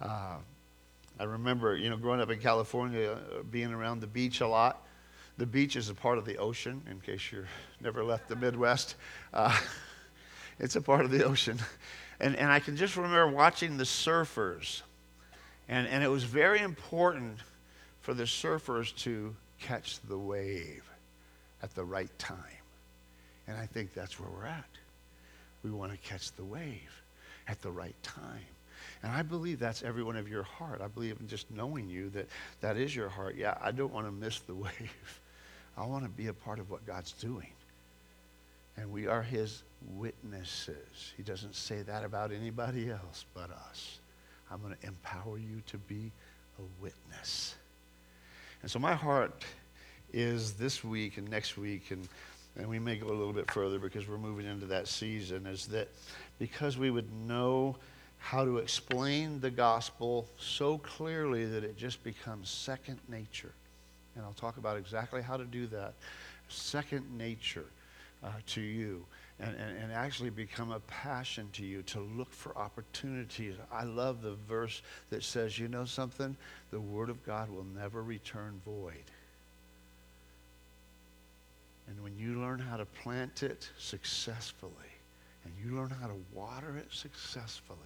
Uh, 0.02 0.38
I 1.20 1.26
remember, 1.26 1.76
you 1.78 1.90
know, 1.90 1.98
growing 1.98 2.22
up 2.22 2.32
in 2.32 2.40
California, 2.40 3.12
uh, 3.12 3.44
being 3.44 3.72
around 3.72 4.00
the 4.00 4.08
beach 4.08 4.42
a 4.42 4.48
lot. 4.48 4.88
The 5.38 5.46
beach 5.46 5.76
is 5.76 5.90
a 5.90 5.94
part 5.94 6.18
of 6.18 6.26
the 6.26 6.38
ocean, 6.38 6.82
in 6.90 7.00
case 7.00 7.32
you've 7.32 7.48
never 7.82 8.04
left 8.04 8.28
the 8.28 8.36
Midwest. 8.36 8.96
Uh, 9.34 9.58
it's 10.60 10.76
a 10.76 10.82
part 10.82 11.06
of 11.06 11.12
the 11.12 11.24
ocean. 11.24 11.60
And, 12.20 12.36
and 12.36 12.52
I 12.52 12.60
can 12.60 12.76
just 12.76 12.96
remember 12.96 13.28
watching 13.28 13.78
the 13.78 13.84
surfers. 13.84 14.82
And, 15.70 15.88
and 15.88 16.04
it 16.04 16.10
was 16.10 16.24
very 16.24 16.60
important 16.60 17.40
for 18.02 18.14
the 18.14 18.24
surfers 18.24 18.96
to 18.98 19.36
catch 19.60 20.00
the 20.02 20.18
wave 20.18 20.84
at 21.62 21.74
the 21.74 21.84
right 21.84 22.12
time. 22.20 22.38
And 23.48 23.58
I 23.58 23.66
think 23.66 23.94
that's 23.94 24.20
where 24.20 24.30
we're 24.30 24.46
at. 24.46 24.70
We 25.64 25.72
want 25.72 25.92
to 25.92 25.98
catch 25.98 26.32
the 26.34 26.44
wave 26.44 27.02
at 27.48 27.62
the 27.62 27.72
right 27.72 27.96
time. 28.04 28.46
And 29.02 29.12
I 29.12 29.22
believe 29.22 29.60
that's 29.60 29.84
every 29.84 30.04
one 30.04 30.16
of 30.16 30.28
your 30.28 30.44
heart. 30.44 30.82
I 30.82 30.88
believe 30.88 31.18
in 31.20 31.28
just 31.28 31.50
knowing 31.52 31.90
you 31.90 32.10
that 32.12 32.28
that 32.62 32.78
is 32.78 32.96
your 32.96 33.10
heart. 33.10 33.36
Yeah, 33.36 33.58
I 33.62 33.72
don't 33.72 33.94
want 33.94 34.08
to 34.08 34.12
miss 34.12 34.40
the 34.40 34.56
wave. 34.56 35.22
I 35.78 35.86
want 35.86 36.04
to 36.04 36.10
be 36.10 36.28
a 36.28 36.34
part 36.34 36.60
of 36.60 36.70
what 36.70 36.86
God's 36.86 37.12
doing. 37.14 37.50
And 38.78 38.92
we 38.92 39.08
are 39.08 39.22
his 39.22 39.64
witnesses. 39.98 41.14
He 41.18 41.24
doesn't 41.24 41.56
say 41.56 41.82
that 41.84 42.04
about 42.04 42.32
anybody 42.32 42.90
else 42.90 43.26
but 43.34 43.50
us. 43.52 44.00
I'm 44.52 44.62
going 44.62 44.76
to 44.80 44.88
empower 44.88 45.38
you 45.38 45.62
to 45.68 45.78
be 45.78 46.12
a 46.60 46.82
witness. 46.82 47.56
And 48.62 48.70
so 48.70 48.80
my 48.80 48.94
heart 48.94 49.44
is 50.12 50.54
this 50.54 50.84
week 50.84 51.18
and 51.18 51.30
next 51.30 51.58
week, 51.58 51.92
and, 51.92 52.08
and 52.56 52.68
we 52.68 52.80
may 52.80 52.96
go 52.96 53.08
a 53.08 53.16
little 53.16 53.34
bit 53.34 53.50
further 53.52 53.80
because 53.80 54.08
we're 54.08 54.18
moving 54.18 54.46
into 54.46 54.68
that 54.68 54.88
season, 54.88 55.48
is 55.48 55.68
that 55.68 55.90
because 56.40 56.78
we 56.78 56.92
would 56.92 57.12
know 57.28 57.76
how 58.24 58.46
to 58.46 58.58
explain 58.58 59.42
the 59.42 59.52
gospel 59.52 60.26
so 60.38 60.78
clearly 60.78 61.46
that 61.46 61.66
it 61.66 61.78
just 61.78 62.02
becomes 62.06 62.50
second 62.50 62.98
nature. 63.10 63.52
And 64.16 64.24
I'll 64.24 64.32
talk 64.32 64.56
about 64.56 64.78
exactly 64.78 65.22
how 65.22 65.36
to 65.36 65.44
do 65.44 65.68
that. 65.68 65.94
Second 66.48 67.18
nature 67.18 67.66
uh, 68.24 68.30
to 68.48 68.62
you. 68.62 69.06
And, 69.42 69.54
and, 69.58 69.78
and 69.78 69.92
actually 69.92 70.30
become 70.30 70.72
a 70.72 70.80
passion 70.82 71.50
to 71.54 71.66
you 71.66 71.82
to 71.82 72.00
look 72.00 72.32
for 72.32 72.58
opportunities. 72.58 73.56
I 73.70 73.84
love 73.84 74.22
the 74.22 74.36
verse 74.48 74.82
that 75.10 75.22
says, 75.24 75.60
you 75.60 75.68
know 75.68 75.84
something? 75.84 76.38
The 76.72 76.80
Word 76.80 77.10
of 77.10 77.26
God 77.26 77.50
will 77.50 77.66
never 77.76 78.04
return 78.04 78.62
void. 78.64 79.04
And 81.90 82.02
when 82.02 82.18
you 82.18 82.40
learn 82.40 82.60
how 82.60 82.78
to 82.78 82.86
plant 82.86 83.44
it 83.44 83.70
successfully, 83.78 84.72
and 85.44 85.54
you 85.62 85.76
learn 85.76 85.90
how 85.90 86.08
to 86.08 86.16
water 86.34 86.78
it 86.78 86.88
successfully, 86.90 87.78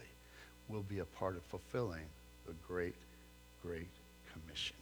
will 0.69 0.84
be 0.84 0.99
a 0.99 1.06
part 1.06 1.36
of 1.36 1.43
fulfilling 1.43 2.06
the 2.45 2.53
great, 2.67 2.95
great 3.63 3.88
commission. 4.32 4.75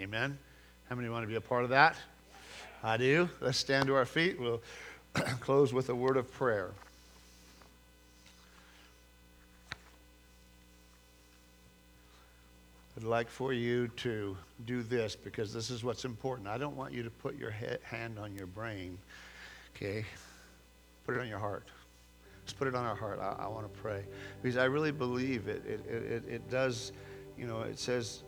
Amen? 0.00 0.38
How 0.88 0.96
many 0.96 1.08
want 1.08 1.24
to 1.24 1.28
be 1.28 1.36
a 1.36 1.40
part 1.40 1.64
of 1.64 1.70
that? 1.70 1.96
I 2.82 2.96
do. 2.96 3.28
Let's 3.40 3.58
stand 3.58 3.86
to 3.86 3.94
our 3.94 4.04
feet. 4.04 4.38
We'll 4.38 4.60
close 5.40 5.72
with 5.72 5.88
a 5.88 5.94
word 5.94 6.16
of 6.16 6.30
prayer. 6.32 6.70
I'd 12.96 13.02
like 13.02 13.28
for 13.28 13.52
you 13.52 13.88
to 13.88 14.36
do 14.66 14.82
this 14.82 15.16
because 15.16 15.52
this 15.52 15.68
is 15.68 15.82
what's 15.82 16.04
important. 16.04 16.46
I 16.46 16.58
don't 16.58 16.76
want 16.76 16.92
you 16.92 17.02
to 17.02 17.10
put 17.10 17.36
your 17.36 17.50
hand 17.50 18.18
on 18.18 18.36
your 18.36 18.46
brain, 18.46 18.98
okay? 19.74 20.04
Put 21.04 21.16
it 21.16 21.20
on 21.20 21.28
your 21.28 21.40
heart. 21.40 21.64
Let's 22.44 22.52
put 22.52 22.68
it 22.68 22.74
on 22.74 22.84
our 22.84 22.94
heart. 22.94 23.20
I, 23.20 23.44
I 23.44 23.48
want 23.48 23.72
to 23.72 23.80
pray. 23.80 24.04
Because 24.42 24.58
I 24.58 24.64
really 24.64 24.92
believe 24.92 25.48
it, 25.48 25.64
it, 25.64 25.80
it, 25.90 26.24
it 26.28 26.50
does, 26.50 26.92
you 27.38 27.46
know, 27.46 27.62
it 27.62 27.78
says, 27.78 28.22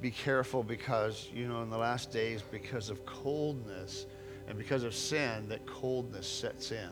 be 0.00 0.10
careful 0.10 0.64
because, 0.64 1.28
you 1.32 1.46
know, 1.46 1.62
in 1.62 1.70
the 1.70 1.78
last 1.78 2.10
days, 2.10 2.42
because 2.42 2.90
of 2.90 3.06
coldness 3.06 4.06
and 4.48 4.58
because 4.58 4.82
of 4.82 4.92
sin, 4.92 5.48
that 5.48 5.64
coldness 5.66 6.26
sets 6.26 6.72
in. 6.72 6.90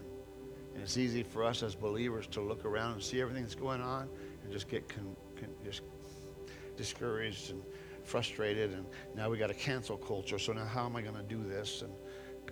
And 0.75 0.83
it's 0.83 0.97
easy 0.97 1.25
for 1.25 1.43
us 1.43 1.65
as 1.65 1.75
believers 1.75 2.29
to 2.29 2.41
look 2.41 2.65
around 2.65 2.93
and 2.93 3.03
see 3.03 3.21
everything 3.21 3.43
that's 3.43 3.57
going 3.57 3.81
on 3.81 4.09
and 4.45 4.53
just 4.53 4.69
get 4.69 4.89
con- 4.89 5.17
con- 5.35 5.51
just 5.65 5.83
discouraged 6.77 7.51
and 7.51 7.61
frustrated. 8.05 8.73
And 8.73 8.87
now 9.17 9.29
we 9.29 9.37
got 9.37 9.51
a 9.51 9.55
cancel 9.55 9.97
culture. 9.97 10.39
So 10.39 10.53
now 10.53 10.65
how 10.65 10.87
am 10.87 10.95
I 10.95 11.03
going 11.03 11.17
to 11.17 11.23
do 11.25 11.43
this? 11.43 11.83
And 11.83 11.93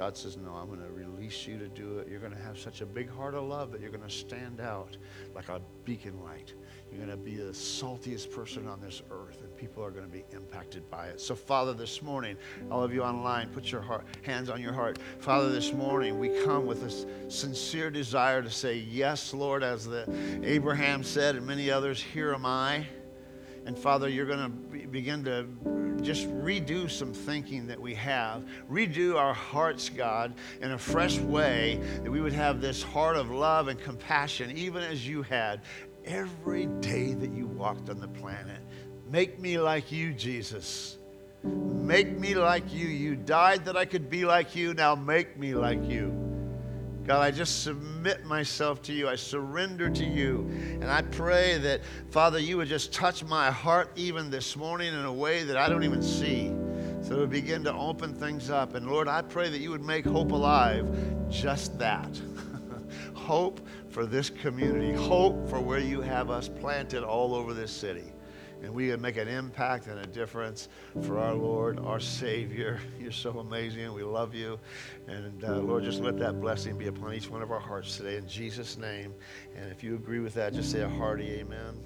God 0.01 0.17
says, 0.17 0.39
No, 0.39 0.53
I'm 0.53 0.69
going 0.69 0.81
to 0.81 0.91
release 0.91 1.47
you 1.47 1.59
to 1.59 1.69
do 1.69 1.99
it. 1.99 2.09
You're 2.09 2.21
going 2.21 2.33
to 2.33 2.41
have 2.41 2.59
such 2.59 2.81
a 2.81 2.87
big 2.87 3.11
heart 3.11 3.35
of 3.35 3.45
love 3.45 3.71
that 3.71 3.83
you're 3.83 3.91
going 3.91 4.03
to 4.03 4.09
stand 4.09 4.59
out 4.59 4.97
like 5.35 5.51
a 5.51 5.61
beacon 5.85 6.25
light. 6.25 6.55
You're 6.91 7.05
going 7.05 7.11
to 7.11 7.23
be 7.23 7.35
the 7.37 7.53
saltiest 7.53 8.35
person 8.35 8.67
on 8.67 8.81
this 8.81 9.03
earth, 9.11 9.43
and 9.43 9.55
people 9.59 9.85
are 9.85 9.91
going 9.91 10.07
to 10.07 10.11
be 10.11 10.25
impacted 10.33 10.91
by 10.91 11.09
it. 11.09 11.21
So, 11.21 11.35
Father, 11.35 11.75
this 11.75 12.01
morning, 12.01 12.39
all 12.71 12.83
of 12.83 12.95
you 12.95 13.03
online, 13.03 13.51
put 13.51 13.71
your 13.71 13.83
heart, 13.83 14.07
hands 14.23 14.49
on 14.49 14.63
your 14.63 14.73
heart. 14.73 14.99
Father, 15.19 15.51
this 15.51 15.75
morning, 15.75 16.19
we 16.19 16.31
come 16.45 16.65
with 16.65 16.83
a 16.83 17.31
sincere 17.31 17.91
desire 17.91 18.41
to 18.41 18.51
say, 18.51 18.79
Yes, 18.79 19.35
Lord, 19.35 19.63
as 19.63 19.85
the 19.85 20.11
Abraham 20.43 21.05
said, 21.05 21.37
and 21.37 21.47
many 21.47 21.71
others, 21.71 22.01
here 22.01 22.33
am 22.33 22.47
I. 22.47 22.87
And 23.67 23.79
Father, 23.79 24.09
you're 24.09 24.25
going 24.25 24.51
to 24.73 24.87
begin 24.89 25.25
to 25.25 25.47
just 26.01 26.29
redo 26.43 26.91
some 26.91 27.13
thinking 27.13 27.67
that 27.67 27.81
we 27.81 27.95
have, 27.95 28.45
redo 28.71 29.17
our 29.17 29.35
hearts, 29.35 29.89
God, 29.89 30.35
in 30.61 30.73
a 30.73 30.79
fresh 30.79 31.19
way, 31.19 31.81
that 32.03 32.11
we 32.11 32.21
would 32.21 32.33
have 32.33 32.61
this 32.61 32.83
heart 32.83 33.17
of 33.17 33.31
love 33.31 33.69
and 33.69 33.81
compassion, 33.81 34.57
even 34.57 34.83
as 34.83 35.07
you 35.07 35.23
had 35.23 35.63
every 36.05 36.67
day 36.67 37.15
that 37.15 37.31
you 37.31 37.47
walked 37.47 37.89
on 37.91 38.01
the 38.01 38.09
planet. 38.09 38.61
Make 39.09 39.39
me 39.39 39.59
like 39.59 39.91
you, 39.91 40.13
Jesus. 40.13 40.97
Make 41.43 42.19
me 42.19 42.35
like 42.35 42.73
you. 42.73 42.87
You 42.87 43.17
died 43.17 43.65
that 43.65 43.77
I 43.77 43.85
could 43.85 44.11
be 44.11 44.25
like 44.25 44.55
you. 44.55 44.75
Now 44.75 44.95
make 44.95 45.39
me 45.39 45.55
like 45.55 45.83
you. 45.85 46.30
God, 47.11 47.23
I 47.23 47.33
just 47.33 47.65
submit 47.65 48.25
myself 48.25 48.83
to 48.83 48.93
you. 48.93 49.09
I 49.09 49.17
surrender 49.17 49.91
to 49.91 50.05
you. 50.05 50.49
And 50.81 50.85
I 50.85 51.03
pray 51.03 51.59
that, 51.59 51.81
Father, 52.13 52.39
you 52.39 52.57
would 52.59 52.69
just 52.69 52.93
touch 52.93 53.25
my 53.25 53.51
heart 53.51 53.91
even 53.97 54.31
this 54.31 54.57
morning 54.57 54.95
in 54.95 55.05
a 55.05 55.13
way 55.13 55.43
that 55.43 55.57
I 55.57 55.69
don't 55.69 55.83
even 55.83 56.05
see. 56.05 56.53
So 57.03 57.17
to 57.17 57.27
begin 57.27 57.65
to 57.65 57.75
open 57.75 58.15
things 58.15 58.49
up. 58.49 58.77
And 58.77 58.87
Lord, 58.87 59.09
I 59.09 59.23
pray 59.23 59.49
that 59.49 59.59
you 59.59 59.73
would 59.73 59.83
make 59.83 60.05
hope 60.05 60.31
alive 60.31 60.87
just 61.29 61.77
that. 61.81 62.17
hope 63.15 63.61
for 63.89 64.07
this 64.07 64.31
community, 64.31 64.93
hope 64.93 65.51
for 65.51 65.59
where 65.59 65.81
you 65.81 66.01
have 66.03 66.31
us 66.31 66.49
planted 66.49 67.03
all 67.03 67.35
over 67.35 67.55
this 67.55 67.73
city 67.73 68.13
and 68.63 68.73
we 68.73 68.89
can 68.89 69.01
make 69.01 69.17
an 69.17 69.29
impact 69.29 69.87
and 69.87 69.99
a 69.99 70.07
difference 70.07 70.69
for 71.03 71.19
our 71.19 71.35
Lord, 71.35 71.79
our 71.81 72.01
Savior. 72.01 72.81
You're 73.01 73.13
so 73.13 73.39
amazing. 73.39 73.93
We 73.93 74.03
love 74.03 74.35
you. 74.35 74.59
And 75.09 75.45
uh, 75.45 75.57
Lord, 75.59 75.85
just 75.85 76.01
let 76.01 76.19
that 76.19 76.41
blessing 76.41 76.77
be 76.77 76.87
upon 76.89 77.15
each 77.15 77.31
one 77.31 77.43
of 77.43 77.51
our 77.51 77.61
hearts 77.61 77.97
today 77.97 78.17
in 78.17 78.29
Jesus' 78.29 78.77
name. 78.77 79.15
And 79.57 79.71
if 79.71 79.83
you 79.83 79.95
agree 79.95 80.21
with 80.21 80.35
that, 80.35 80.53
just 80.53 80.71
say 80.71 80.83
a 80.83 80.89
hearty 80.89 81.31
amen. 81.41 81.79